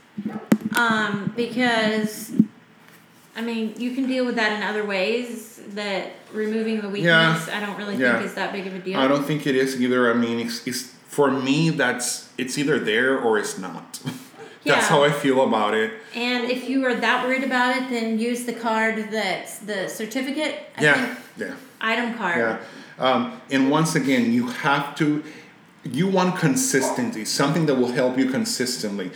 Um, 0.77 1.33
because 1.37 2.33
I 3.37 3.43
mean, 3.43 3.75
you 3.79 3.95
can 3.95 4.09
deal 4.09 4.27
with 4.27 4.35
that 4.35 4.53
in 4.57 4.63
other 4.65 4.85
ways. 4.85 5.61
That 5.75 6.11
removing 6.33 6.81
the 6.81 6.89
weakness, 6.89 7.49
I 7.49 7.61
don't 7.61 7.77
really 7.79 7.95
Yeah. 7.97 8.15
think 8.15 8.27
is 8.27 8.35
that 8.35 8.53
big 8.53 8.67
of 8.67 8.75
a 8.75 8.81
deal. 8.81 8.99
I 8.99 9.07
don't 9.07 9.25
think 9.25 9.47
it 9.47 9.55
is 9.55 9.81
either. 9.81 10.11
I 10.11 10.15
mean, 10.15 10.41
it's, 10.41 10.67
it's 10.67 10.83
for 11.07 11.31
me. 11.31 11.71
That's 11.71 12.29
it's 12.37 12.59
either 12.59 12.81
there 12.81 13.17
or 13.17 13.39
it's 13.39 13.57
not. 13.57 14.01
Yeah. 14.65 14.75
that's 14.77 14.87
how 14.87 15.03
I 15.03 15.11
feel 15.11 15.43
about 15.43 15.75
it. 15.75 15.93
And 16.15 16.49
if 16.49 16.69
you 16.69 16.87
are 16.87 16.95
that 16.95 17.27
worried 17.27 17.43
about 17.43 17.77
it, 17.77 17.91
then 17.91 18.21
use 18.21 18.45
the 18.45 18.53
card 18.53 19.09
that's 19.11 19.59
the 19.59 19.89
certificate. 19.89 20.55
I 20.79 20.83
yeah, 20.85 20.95
think 20.95 21.19
yeah, 21.37 21.55
item 21.81 22.15
card. 22.15 22.39
yeah. 22.39 22.59
Um, 23.05 23.41
and 23.51 23.73
once 23.73 23.97
again, 23.97 24.33
you 24.33 24.47
have 24.47 24.95
to. 24.97 25.25
You 25.85 26.07
want 26.09 26.39
consistency, 26.39 27.25
something 27.25 27.67
that 27.67 27.75
will 27.75 27.93
help 27.93 28.17
you 28.17 28.31
consistently. 28.31 29.11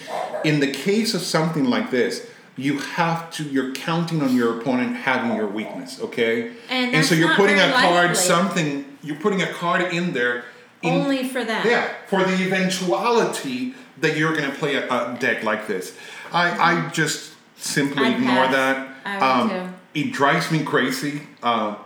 In 0.45 0.61
the 0.61 0.73
case 0.73 1.15
of 1.15 1.23
something 1.23 1.65
like 1.65 1.91
this, 1.91 2.29
you 2.57 2.79
have 2.79 3.31
to. 3.33 3.45
You're 3.45 3.73
counting 3.73 4.23
on 4.23 4.35
your 4.35 4.59
opponent 4.59 4.97
having 4.97 5.37
your 5.37 5.47
weakness, 5.47 6.01
okay? 6.01 6.53
And 6.69 7.05
so 7.05 7.15
you're 7.15 7.35
putting 7.35 7.59
a 7.59 7.71
card, 7.71 7.95
likely. 7.95 8.15
something. 8.15 8.99
You're 9.03 9.21
putting 9.21 9.43
a 9.43 9.53
card 9.53 9.93
in 9.93 10.13
there. 10.13 10.45
In, 10.83 10.93
Only 10.93 11.29
for 11.29 11.45
that. 11.45 11.65
Yeah, 11.65 11.93
for 12.07 12.25
the 12.25 12.35
eventuality 12.45 13.75
that 14.01 14.17
you're 14.17 14.37
going 14.37 14.51
to 14.51 14.57
play 14.57 14.75
a, 14.75 14.87
a 14.87 15.17
deck 15.19 15.43
like 15.43 15.67
this. 15.67 15.97
I, 16.33 16.51
I 16.51 16.89
just 16.91 17.33
simply 17.57 18.05
I'd 18.05 18.15
ignore 18.17 18.47
pass. 18.47 18.53
that. 18.53 18.89
I 19.05 19.43
would 19.43 19.53
Um, 19.53 19.75
it 19.95 20.13
drives 20.13 20.51
me 20.51 20.63
crazy, 20.63 21.23
uh, 21.43 21.77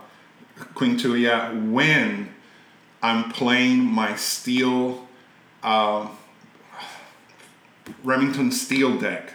Queen 0.73 0.97
Tuya, 0.97 1.71
when 1.71 2.30
I'm 3.01 3.31
playing 3.31 3.85
my 3.85 4.15
steel, 4.15 5.07
um, 5.63 6.17
Remington 8.03 8.51
steel 8.51 8.97
deck, 8.99 9.33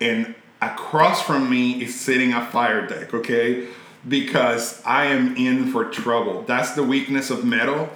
and 0.00 0.34
across 0.60 1.22
from 1.22 1.50
me 1.50 1.82
is 1.82 1.98
sitting 1.98 2.32
a 2.32 2.44
fire 2.46 2.86
deck, 2.86 3.12
okay? 3.12 3.66
Because 4.06 4.82
I 4.84 5.06
am 5.06 5.36
in 5.36 5.70
for 5.72 5.84
trouble. 5.86 6.42
That's 6.42 6.72
the 6.72 6.82
weakness 6.82 7.30
of 7.30 7.44
metal. 7.44 7.90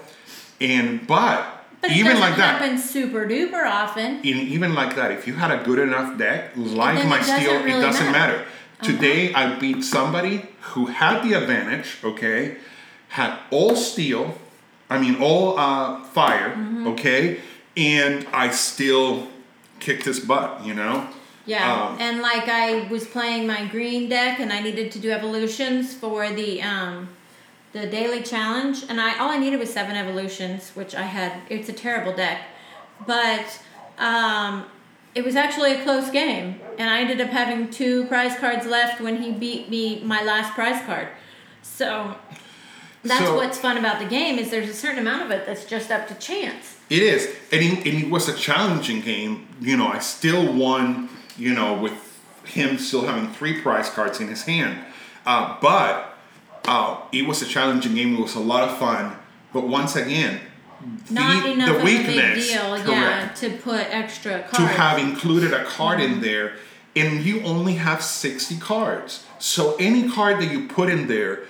And 0.61 1.07
but, 1.07 1.65
But 1.81 1.91
it 1.91 1.97
even 1.99 2.19
like 2.19 2.37
that, 2.37 2.61
happen 2.61 2.79
super 2.79 3.27
duper 3.27 3.65
often. 3.65 4.17
in, 4.23 4.39
even 4.39 4.75
like 4.75 4.97
that, 4.97 5.11
if 5.13 5.27
you 5.27 5.35
had 5.35 5.51
a 5.51 5.63
good 5.65 5.79
enough 5.79 6.19
deck, 6.19 6.53
like 6.57 7.07
my 7.07 7.23
steel, 7.23 7.55
really 7.55 7.73
it 7.73 7.81
doesn't 7.81 8.13
matter. 8.13 8.39
matter. 8.39 8.47
Today, 8.83 9.33
I 9.35 9.59
beat 9.59 9.83
somebody 9.83 10.47
who 10.73 10.87
had 10.87 11.23
the 11.23 11.35
advantage, 11.35 11.99
okay, 12.05 12.57
had 13.09 13.39
all 13.51 13.75
steel, 13.77 14.37
I 14.89 14.99
mean, 14.99 15.17
all 15.21 15.59
uh, 15.59 16.03
fire, 16.05 16.51
Mm-hmm. 16.51 16.87
okay, 16.89 17.41
and 17.77 18.27
I 18.33 18.51
still 18.51 19.29
kicked 19.81 20.05
his 20.05 20.21
butt, 20.21 20.65
you 20.65 20.75
know? 20.75 21.07
Yeah, 21.45 21.73
Um, 21.73 21.97
and 22.01 22.23
like 22.23 22.49
I 22.49 22.87
was 22.89 23.07
playing 23.07 23.47
my 23.47 23.67
green 23.67 24.09
deck, 24.09 24.41
and 24.41 24.53
I 24.53 24.61
needed 24.61 24.91
to 24.93 24.99
do 24.99 25.11
evolutions 25.13 25.95
for 25.95 26.29
the 26.31 26.61
um, 26.63 27.09
the 27.73 27.87
daily 27.87 28.23
challenge, 28.23 28.85
and 28.89 29.01
I 29.01 29.17
all 29.19 29.29
I 29.31 29.39
needed 29.39 29.61
was 29.61 29.73
seven 29.73 29.97
evolutions, 29.97 30.71
which 30.75 30.95
I 30.95 31.03
had. 31.03 31.33
It's 31.49 31.69
a 31.69 31.73
terrible 31.73 32.15
deck, 32.17 32.39
but 33.07 33.47
um, 33.99 34.65
it 35.15 35.25
was 35.25 35.37
actually 35.37 35.73
a 35.75 35.83
close 35.85 36.11
game, 36.11 36.59
and 36.79 36.91
I 36.91 37.01
ended 37.01 37.21
up 37.21 37.29
having 37.31 37.71
two 37.71 38.07
prize 38.07 38.37
cards 38.39 38.67
left 38.67 39.01
when 39.01 39.23
he 39.23 39.31
beat 39.31 39.69
me 39.71 40.03
my 40.03 40.23
last 40.25 40.53
prize 40.55 40.83
card. 40.85 41.09
So 41.63 42.17
that's 43.09 43.25
So- 43.25 43.37
what's 43.37 43.59
fun 43.59 43.77
about 43.79 43.99
the 43.99 44.07
game 44.07 44.39
is 44.39 44.51
there's 44.51 44.69
a 44.69 44.75
certain 44.75 44.99
amount 44.99 45.23
of 45.23 45.31
it 45.31 45.47
that's 45.47 45.65
just 45.65 45.91
up 45.91 46.09
to 46.09 46.15
chance. 46.15 46.77
It 46.89 47.03
is, 47.03 47.29
and 47.53 47.63
it, 47.63 47.87
and 47.87 48.05
it 48.05 48.11
was 48.11 48.29
a 48.29 48.33
challenging 48.35 49.01
game. 49.01 49.49
You 49.61 49.77
know, 49.77 49.89
I 49.89 49.99
still 49.99 50.53
won. 50.53 51.09
You 51.39 51.53
know, 51.53 51.75
with 51.75 51.93
him 52.45 52.79
still 52.79 53.05
having 53.07 53.31
three 53.33 53.61
prize 53.61 53.91
cards 53.91 54.21
in 54.21 54.29
his 54.29 54.43
hand, 54.45 54.79
uh, 55.27 55.57
but 55.61 56.17
uh, 56.67 56.97
it 57.13 57.27
was 57.27 57.43
a 57.43 57.47
challenging 57.47 57.95
game. 57.95 58.15
It 58.17 58.21
was 58.21 58.35
a 58.35 58.41
lot 58.41 58.69
of 58.69 58.79
fun. 58.79 59.17
But 59.53 59.69
once 59.69 59.97
again, 59.97 60.41
Not 61.11 61.43
the, 61.45 61.51
enough 61.53 61.69
the 61.69 61.77
of 61.79 61.83
weakness, 61.83 62.09
a 62.09 62.35
big 62.35 62.37
deal, 62.49 62.71
correct, 62.85 63.43
yeah, 63.43 63.49
to 63.49 63.57
put 63.59 63.81
extra 63.91 64.41
cards. 64.43 64.57
to 64.59 64.67
have 64.67 64.99
included 64.99 65.53
a 65.53 65.65
card 65.65 66.01
in 66.01 66.21
there, 66.21 66.55
and 66.95 67.23
you 67.25 67.43
only 67.43 67.75
have 67.75 68.03
sixty 68.03 68.57
cards. 68.57 69.25
So 69.39 69.77
any 69.79 70.09
card 70.09 70.39
that 70.41 70.51
you 70.51 70.69
put 70.69 70.89
in 70.89 71.09
there, 71.09 71.41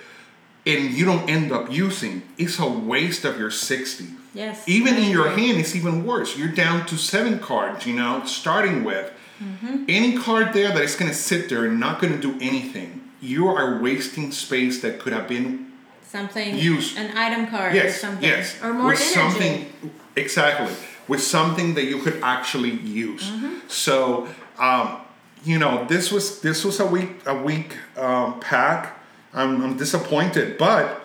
and 0.67 0.93
you 0.93 1.05
don't 1.05 1.29
end 1.29 1.51
up 1.51 1.71
using, 1.71 2.21
it's 2.37 2.59
a 2.59 2.67
waste 2.67 3.23
of 3.25 3.39
your 3.39 3.51
sixty. 3.51 4.07
Yes. 4.33 4.67
Even 4.67 4.95
in 4.95 5.09
your 5.09 5.29
hand, 5.29 5.57
it's 5.57 5.75
even 5.75 6.05
worse. 6.05 6.37
You're 6.37 6.55
down 6.65 6.85
to 6.87 6.97
seven 6.97 7.39
cards, 7.39 7.87
you 7.87 7.95
know, 7.95 8.23
starting 8.25 8.83
with. 8.83 9.11
Mm-hmm. 9.41 9.85
Any 9.87 10.17
card 10.17 10.53
there 10.53 10.69
that 10.69 10.83
is 10.83 10.95
going 10.95 11.09
to 11.09 11.17
sit 11.17 11.49
there 11.49 11.65
and 11.65 11.79
not 11.79 12.01
going 12.01 12.13
to 12.13 12.19
do 12.19 12.33
anything, 12.41 13.09
you 13.21 13.47
are 13.47 13.79
wasting 13.79 14.31
space 14.31 14.81
that 14.81 14.99
could 14.99 15.13
have 15.13 15.27
been, 15.27 15.71
something 16.03 16.57
Use. 16.57 16.97
an 16.97 17.17
item 17.17 17.47
card 17.47 17.73
or 17.73 17.75
yes, 17.75 18.01
something 18.01 18.23
yes, 18.23 18.57
or 18.63 18.73
more 18.73 18.87
with 18.87 19.01
energy. 19.01 19.13
something, 19.13 19.73
exactly, 20.15 20.73
with 21.07 21.21
something 21.21 21.75
that 21.75 21.85
you 21.85 21.99
could 22.01 22.19
actually 22.23 22.71
use. 22.71 23.29
Mm-hmm. 23.29 23.67
So, 23.67 24.27
um, 24.57 25.01
you 25.43 25.59
know, 25.59 25.85
this 25.85 26.11
was 26.11 26.41
this 26.41 26.63
was 26.65 26.79
a 26.79 26.85
weak 26.85 27.11
a 27.25 27.35
weak 27.35 27.75
um, 27.97 28.39
pack. 28.39 28.96
I'm, 29.37 29.63
I'm 29.63 29.77
disappointed, 29.77 30.57
but 30.57 31.01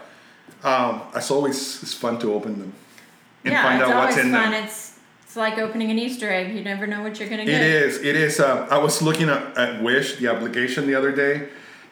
um, 0.64 1.02
as 1.14 1.30
always, 1.30 1.82
it's 1.82 1.94
fun 1.94 2.18
to 2.20 2.32
open 2.32 2.58
them 2.58 2.72
and 3.44 3.52
yeah, 3.52 3.62
find 3.62 3.82
out 3.82 4.04
what's 4.04 4.16
in 4.16 4.32
fun. 4.32 4.52
them. 4.52 4.64
It's 4.64 4.98
it's 5.24 5.36
like 5.36 5.58
opening 5.58 5.90
an 5.90 5.98
Easter 5.98 6.30
egg. 6.30 6.54
You 6.54 6.62
never 6.62 6.86
know 6.86 7.02
what 7.02 7.18
you're 7.18 7.28
gonna 7.28 7.44
get. 7.44 7.60
It 7.60 7.66
is. 7.70 7.98
It 7.98 8.16
is. 8.16 8.40
Uh, 8.40 8.66
I 8.70 8.78
was 8.78 9.02
looking 9.02 9.28
at, 9.28 9.56
at 9.56 9.82
Wish, 9.82 10.16
the 10.16 10.28
application, 10.28 10.86
the 10.86 10.94
other 10.94 11.12
day, 11.12 11.48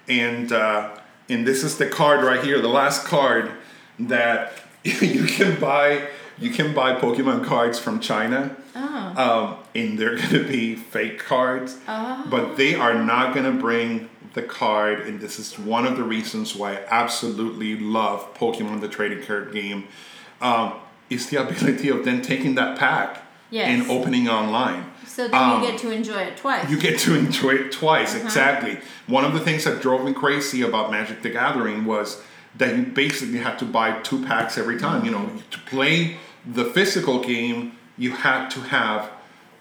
and 0.08 0.50
uh, 0.52 0.96
and 1.28 1.46
this 1.46 1.62
is 1.64 1.78
the 1.78 1.86
card 1.88 2.24
right 2.24 2.42
here, 2.42 2.60
the 2.60 2.68
last 2.68 3.04
card 3.06 3.50
that 3.98 4.52
you 4.84 5.24
can 5.26 5.58
buy. 5.60 6.08
You 6.38 6.50
can 6.50 6.72
buy 6.74 6.94
Pokemon 6.98 7.44
cards 7.44 7.78
from 7.78 8.00
China, 8.00 8.56
Oh. 8.74 8.78
um, 9.24 9.56
and 9.74 9.98
they're 9.98 10.16
gonna 10.22 10.44
be 10.44 10.74
fake 10.74 11.18
cards, 11.18 11.76
Oh. 11.86 12.26
but 12.30 12.56
they 12.56 12.74
are 12.74 12.94
not 12.94 13.34
gonna 13.34 13.52
bring 13.52 14.08
the 14.34 14.42
card. 14.42 15.00
And 15.00 15.20
this 15.20 15.38
is 15.38 15.58
one 15.58 15.86
of 15.86 15.96
the 15.96 16.04
reasons 16.04 16.54
why 16.56 16.74
I 16.76 16.84
absolutely 16.90 17.76
love 17.78 18.32
Pokemon 18.34 18.80
the 18.80 18.88
trading 18.88 19.22
card 19.24 19.52
game. 19.52 19.88
Um, 20.40 20.74
is 21.10 21.28
the 21.28 21.36
ability 21.42 21.88
of 21.88 22.04
then 22.04 22.22
taking 22.22 22.54
that 22.54 22.78
pack 22.78 23.22
Yes. 23.50 23.68
and 23.68 23.90
opening 23.90 24.28
online. 24.28 24.84
So 25.06 25.26
then 25.26 25.34
Um, 25.34 25.60
you 25.60 25.68
get 25.70 25.80
to 25.80 25.90
enjoy 25.90 26.18
it 26.20 26.36
twice. 26.36 26.70
You 26.70 26.78
get 26.78 27.00
to 27.00 27.16
enjoy 27.18 27.50
it 27.56 27.72
twice, 27.72 28.14
Uh-huh. 28.14 28.24
exactly. 28.24 28.78
One 29.08 29.24
of 29.24 29.32
the 29.32 29.40
things 29.40 29.64
that 29.64 29.82
drove 29.82 30.04
me 30.04 30.12
crazy 30.12 30.62
about 30.62 30.92
Magic 30.92 31.22
the 31.22 31.30
Gathering 31.30 31.84
was 31.84 32.22
that 32.56 32.76
you 32.76 32.82
basically 32.84 33.38
had 33.38 33.58
to 33.58 33.64
buy 33.64 33.92
two 34.04 34.24
packs 34.24 34.56
every 34.56 34.78
time. 34.78 35.04
You 35.04 35.10
know, 35.10 35.30
to 35.50 35.58
play 35.60 36.16
the 36.46 36.64
physical 36.64 37.18
game, 37.18 37.72
you 37.98 38.12
had 38.12 38.48
to 38.50 38.60
have 38.60 39.10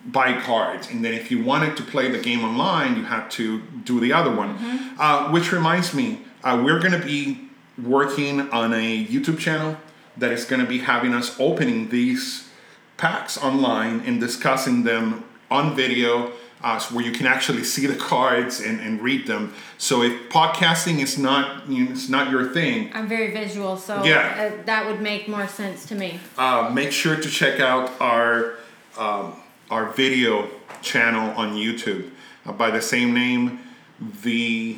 buy 0.05 0.39
cards, 0.39 0.89
and 0.89 1.03
then 1.03 1.13
if 1.13 1.29
you 1.29 1.43
wanted 1.43 1.75
to 1.77 1.83
play 1.83 2.09
the 2.09 2.19
game 2.19 2.43
online, 2.43 2.95
you 2.95 3.03
had 3.03 3.29
to 3.31 3.61
do 3.83 3.99
the 3.99 4.13
other 4.13 4.33
one. 4.33 4.57
Mm-hmm. 4.57 4.99
Uh, 4.99 5.31
which 5.31 5.51
reminds 5.51 5.93
me, 5.93 6.21
uh, 6.43 6.61
we're 6.63 6.79
going 6.79 6.99
to 6.99 7.05
be 7.05 7.49
working 7.81 8.49
on 8.51 8.73
a 8.73 9.05
YouTube 9.05 9.39
channel 9.39 9.77
that 10.17 10.31
is 10.31 10.45
going 10.45 10.61
to 10.61 10.67
be 10.67 10.79
having 10.79 11.13
us 11.13 11.37
opening 11.39 11.89
these 11.89 12.49
packs 12.97 13.37
online 13.37 14.01
and 14.05 14.19
discussing 14.19 14.83
them 14.83 15.23
on 15.49 15.75
video 15.75 16.31
uh, 16.61 16.77
so 16.77 16.93
where 16.95 17.05
you 17.05 17.11
can 17.13 17.25
actually 17.25 17.63
see 17.63 17.85
the 17.87 17.95
cards 17.95 18.59
and, 18.59 18.81
and 18.81 19.01
read 19.01 19.25
them. 19.27 19.53
So 19.77 20.01
if 20.03 20.29
podcasting 20.29 20.99
is 20.99 21.17
not 21.17 21.69
you 21.69 21.85
know, 21.85 21.91
it's 21.91 22.09
not 22.09 22.29
your 22.29 22.49
thing, 22.49 22.91
I'm 22.93 23.07
very 23.07 23.31
visual, 23.31 23.77
so 23.77 24.03
Yeah. 24.03 24.51
uh, 24.59 24.63
that 24.65 24.85
would 24.85 24.99
make 25.01 25.29
more 25.29 25.47
sense 25.47 25.85
to 25.85 25.95
me. 25.95 26.19
uh, 26.37 26.69
make 26.73 26.91
sure 26.91 27.15
to 27.15 27.29
check 27.29 27.61
out 27.61 27.89
our 28.01 28.55
um, 28.97 29.33
our 29.69 29.91
video 29.91 30.49
channel 30.81 31.31
on 31.37 31.53
YouTube 31.55 32.11
uh, 32.45 32.51
by 32.51 32.71
the 32.71 32.81
same 32.81 33.13
name, 33.13 33.59
the 34.23 34.77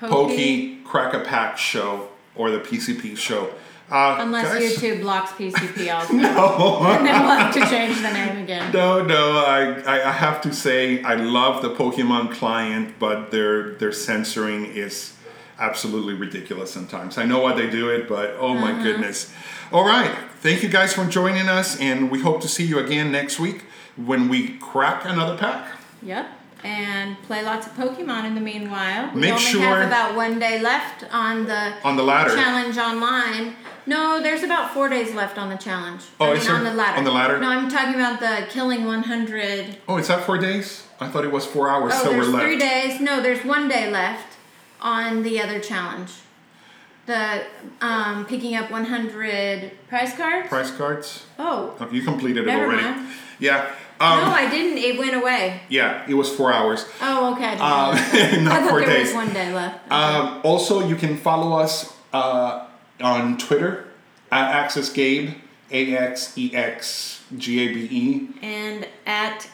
Pokey 0.00 0.76
Crack 0.84 1.14
a 1.14 1.20
Pack 1.20 1.58
Show 1.58 2.08
or 2.34 2.50
the 2.50 2.60
PCP 2.60 3.16
Show. 3.16 3.50
Uh, 3.90 4.16
Unless 4.20 4.54
guys- 4.54 4.76
YouTube 4.76 5.02
blocks 5.02 5.32
PCP 5.32 5.94
also. 5.94 6.14
No. 6.14 6.78
and 6.86 7.06
then 7.06 7.20
we'll 7.20 7.36
have 7.36 7.54
to 7.54 7.60
change 7.66 7.96
the 8.00 8.12
name 8.12 8.42
again. 8.42 8.72
No, 8.72 9.04
no, 9.04 9.44
I, 9.44 9.80
I, 9.82 10.08
I 10.08 10.12
have 10.12 10.40
to 10.42 10.54
say 10.54 11.02
I 11.02 11.14
love 11.14 11.62
the 11.62 11.70
Pokemon 11.70 12.32
client, 12.32 12.94
but 12.98 13.30
their 13.30 13.74
their 13.74 13.92
censoring 13.92 14.64
is 14.64 15.14
absolutely 15.58 16.14
ridiculous 16.14 16.72
sometimes. 16.72 17.18
I 17.18 17.24
know 17.24 17.40
why 17.40 17.54
they 17.54 17.68
do 17.68 17.90
it, 17.90 18.08
but 18.08 18.36
oh 18.38 18.54
my 18.54 18.82
goodness. 18.82 19.32
All 19.70 19.84
right. 19.86 20.14
Thank 20.44 20.62
you 20.62 20.68
guys 20.68 20.92
for 20.92 21.06
joining 21.06 21.48
us, 21.48 21.80
and 21.80 22.10
we 22.10 22.20
hope 22.20 22.42
to 22.42 22.48
see 22.48 22.64
you 22.66 22.78
again 22.78 23.10
next 23.10 23.40
week 23.40 23.62
when 23.96 24.28
we 24.28 24.58
crack 24.58 25.06
another 25.06 25.38
pack. 25.38 25.72
Yep. 26.02 26.26
and 26.62 27.20
play 27.22 27.42
lots 27.42 27.66
of 27.66 27.74
Pokemon 27.74 28.24
in 28.26 28.34
the 28.34 28.40
meanwhile. 28.42 29.10
We 29.14 29.20
Make 29.22 29.32
only 29.32 29.42
sure- 29.44 29.60
have 29.60 29.86
about 29.86 30.14
one 30.14 30.38
day 30.38 30.60
left 30.60 31.04
on 31.12 31.44
the 31.46 31.72
On 31.82 31.96
the 31.96 32.02
ladder. 32.02 32.34
challenge 32.34 32.76
online. 32.78 33.54
No, 33.86 34.22
there's 34.22 34.42
about 34.42 34.72
four 34.74 34.88
days 34.90 35.14
left 35.14 35.36
on 35.38 35.48
the 35.50 35.56
challenge. 35.56 36.02
Oh, 36.20 36.32
I 36.32 36.38
mean, 36.38 36.48
on 36.50 36.64
the 36.64 36.72
ladder. 36.74 36.98
On 36.98 37.04
the 37.04 37.10
ladder? 37.10 37.38
No, 37.38 37.48
I'm 37.50 37.68
talking 37.70 37.94
about 37.94 38.18
the 38.20 38.46
killing 38.50 38.84
100. 38.86 39.76
Oh, 39.88 39.96
is 39.98 40.08
that 40.08 40.24
four 40.24 40.36
days? 40.38 40.84
I 41.00 41.08
thought 41.08 41.24
it 41.24 41.32
was 41.32 41.44
four 41.46 41.68
hours. 41.70 41.92
Oh, 41.96 42.04
so 42.04 42.10
we're 42.16 42.24
there's 42.24 42.42
three 42.42 42.58
days. 42.58 42.98
No, 43.00 43.20
there's 43.22 43.44
one 43.44 43.66
day 43.68 43.90
left 43.90 44.36
on 44.80 45.22
the 45.22 45.40
other 45.42 45.58
challenge. 45.60 46.12
The 47.06 47.44
um, 47.80 48.24
picking 48.26 48.54
up 48.56 48.70
100 48.70 49.72
prize 49.88 50.14
cards. 50.14 50.48
Price 50.48 50.70
cards. 50.70 51.26
Oh, 51.38 51.74
Oh, 51.78 51.88
You 51.90 52.02
completed 52.02 52.44
it 52.44 52.46
Never 52.46 52.64
already. 52.66 52.82
mind. 52.82 53.08
Yeah. 53.38 53.70
Um, 54.00 54.20
no, 54.20 54.30
I 54.32 54.50
didn't. 54.50 54.78
It 54.78 54.98
went 54.98 55.14
away. 55.14 55.60
yeah, 55.68 56.04
it 56.08 56.14
was 56.14 56.28
four 56.34 56.52
hours. 56.52 56.84
Oh, 57.00 57.32
okay. 57.34 57.56
I 57.60 57.90
Um, 58.38 58.44
not 58.44 58.62
I 58.62 58.68
four 58.68 58.80
there 58.80 58.88
days. 58.88 59.06
was 59.08 59.14
one 59.14 59.32
day 59.32 59.52
left. 59.54 59.90
Um, 59.92 60.40
also, 60.42 60.86
you 60.86 60.96
can 60.96 61.16
follow 61.16 61.56
us 61.58 61.92
uh, 62.12 62.66
on 63.00 63.38
Twitter 63.38 63.86
at 64.32 64.50
Access 64.52 64.88
Gabe, 64.92 65.34
A 65.70 65.96
X 65.96 66.36
E 66.36 66.54
X 66.54 67.22
G 67.36 67.60
A 67.60 67.72
B 67.72 67.88
E. 67.90 68.28
and 68.42 68.88
at 69.06 69.48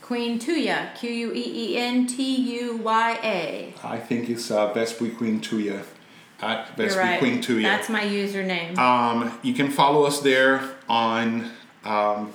Queen 0.00 0.38
Tuya, 0.38 0.94
Q 0.94 1.10
U 1.10 1.32
E 1.32 1.72
E 1.72 1.76
N 1.76 2.06
T 2.06 2.22
U 2.60 2.76
Y 2.78 3.18
A. 3.22 3.74
I 3.84 3.98
think 3.98 4.30
it's 4.30 4.50
uh, 4.50 4.72
Vespi 4.72 5.14
Queen 5.16 5.40
Tuya 5.40 5.82
at 6.44 6.76
Vespi 6.76 6.96
right. 6.96 7.18
Queen 7.18 7.42
Tuya. 7.42 7.62
That's 7.62 7.88
my 7.88 8.02
username. 8.02 8.76
Um, 8.78 9.38
you 9.42 9.54
can 9.54 9.70
follow 9.70 10.04
us 10.04 10.20
there 10.20 10.60
on 10.88 11.50
um, 11.84 12.32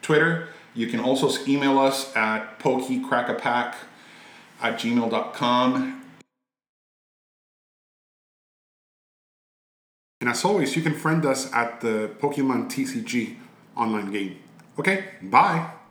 Twitter. 0.00 0.48
You 0.74 0.86
can 0.86 1.00
also 1.00 1.30
email 1.46 1.78
us 1.78 2.14
at 2.16 2.58
pokeycrackapack 2.58 3.74
at 4.62 4.78
gmail.com. 4.78 6.02
And 10.20 10.30
as 10.30 10.44
always, 10.44 10.76
you 10.76 10.82
can 10.82 10.94
friend 10.94 11.26
us 11.26 11.52
at 11.52 11.80
the 11.80 12.10
Pokemon 12.20 12.70
TCG 12.70 13.36
online 13.76 14.12
game. 14.12 14.38
Okay, 14.78 15.04
bye. 15.20 15.81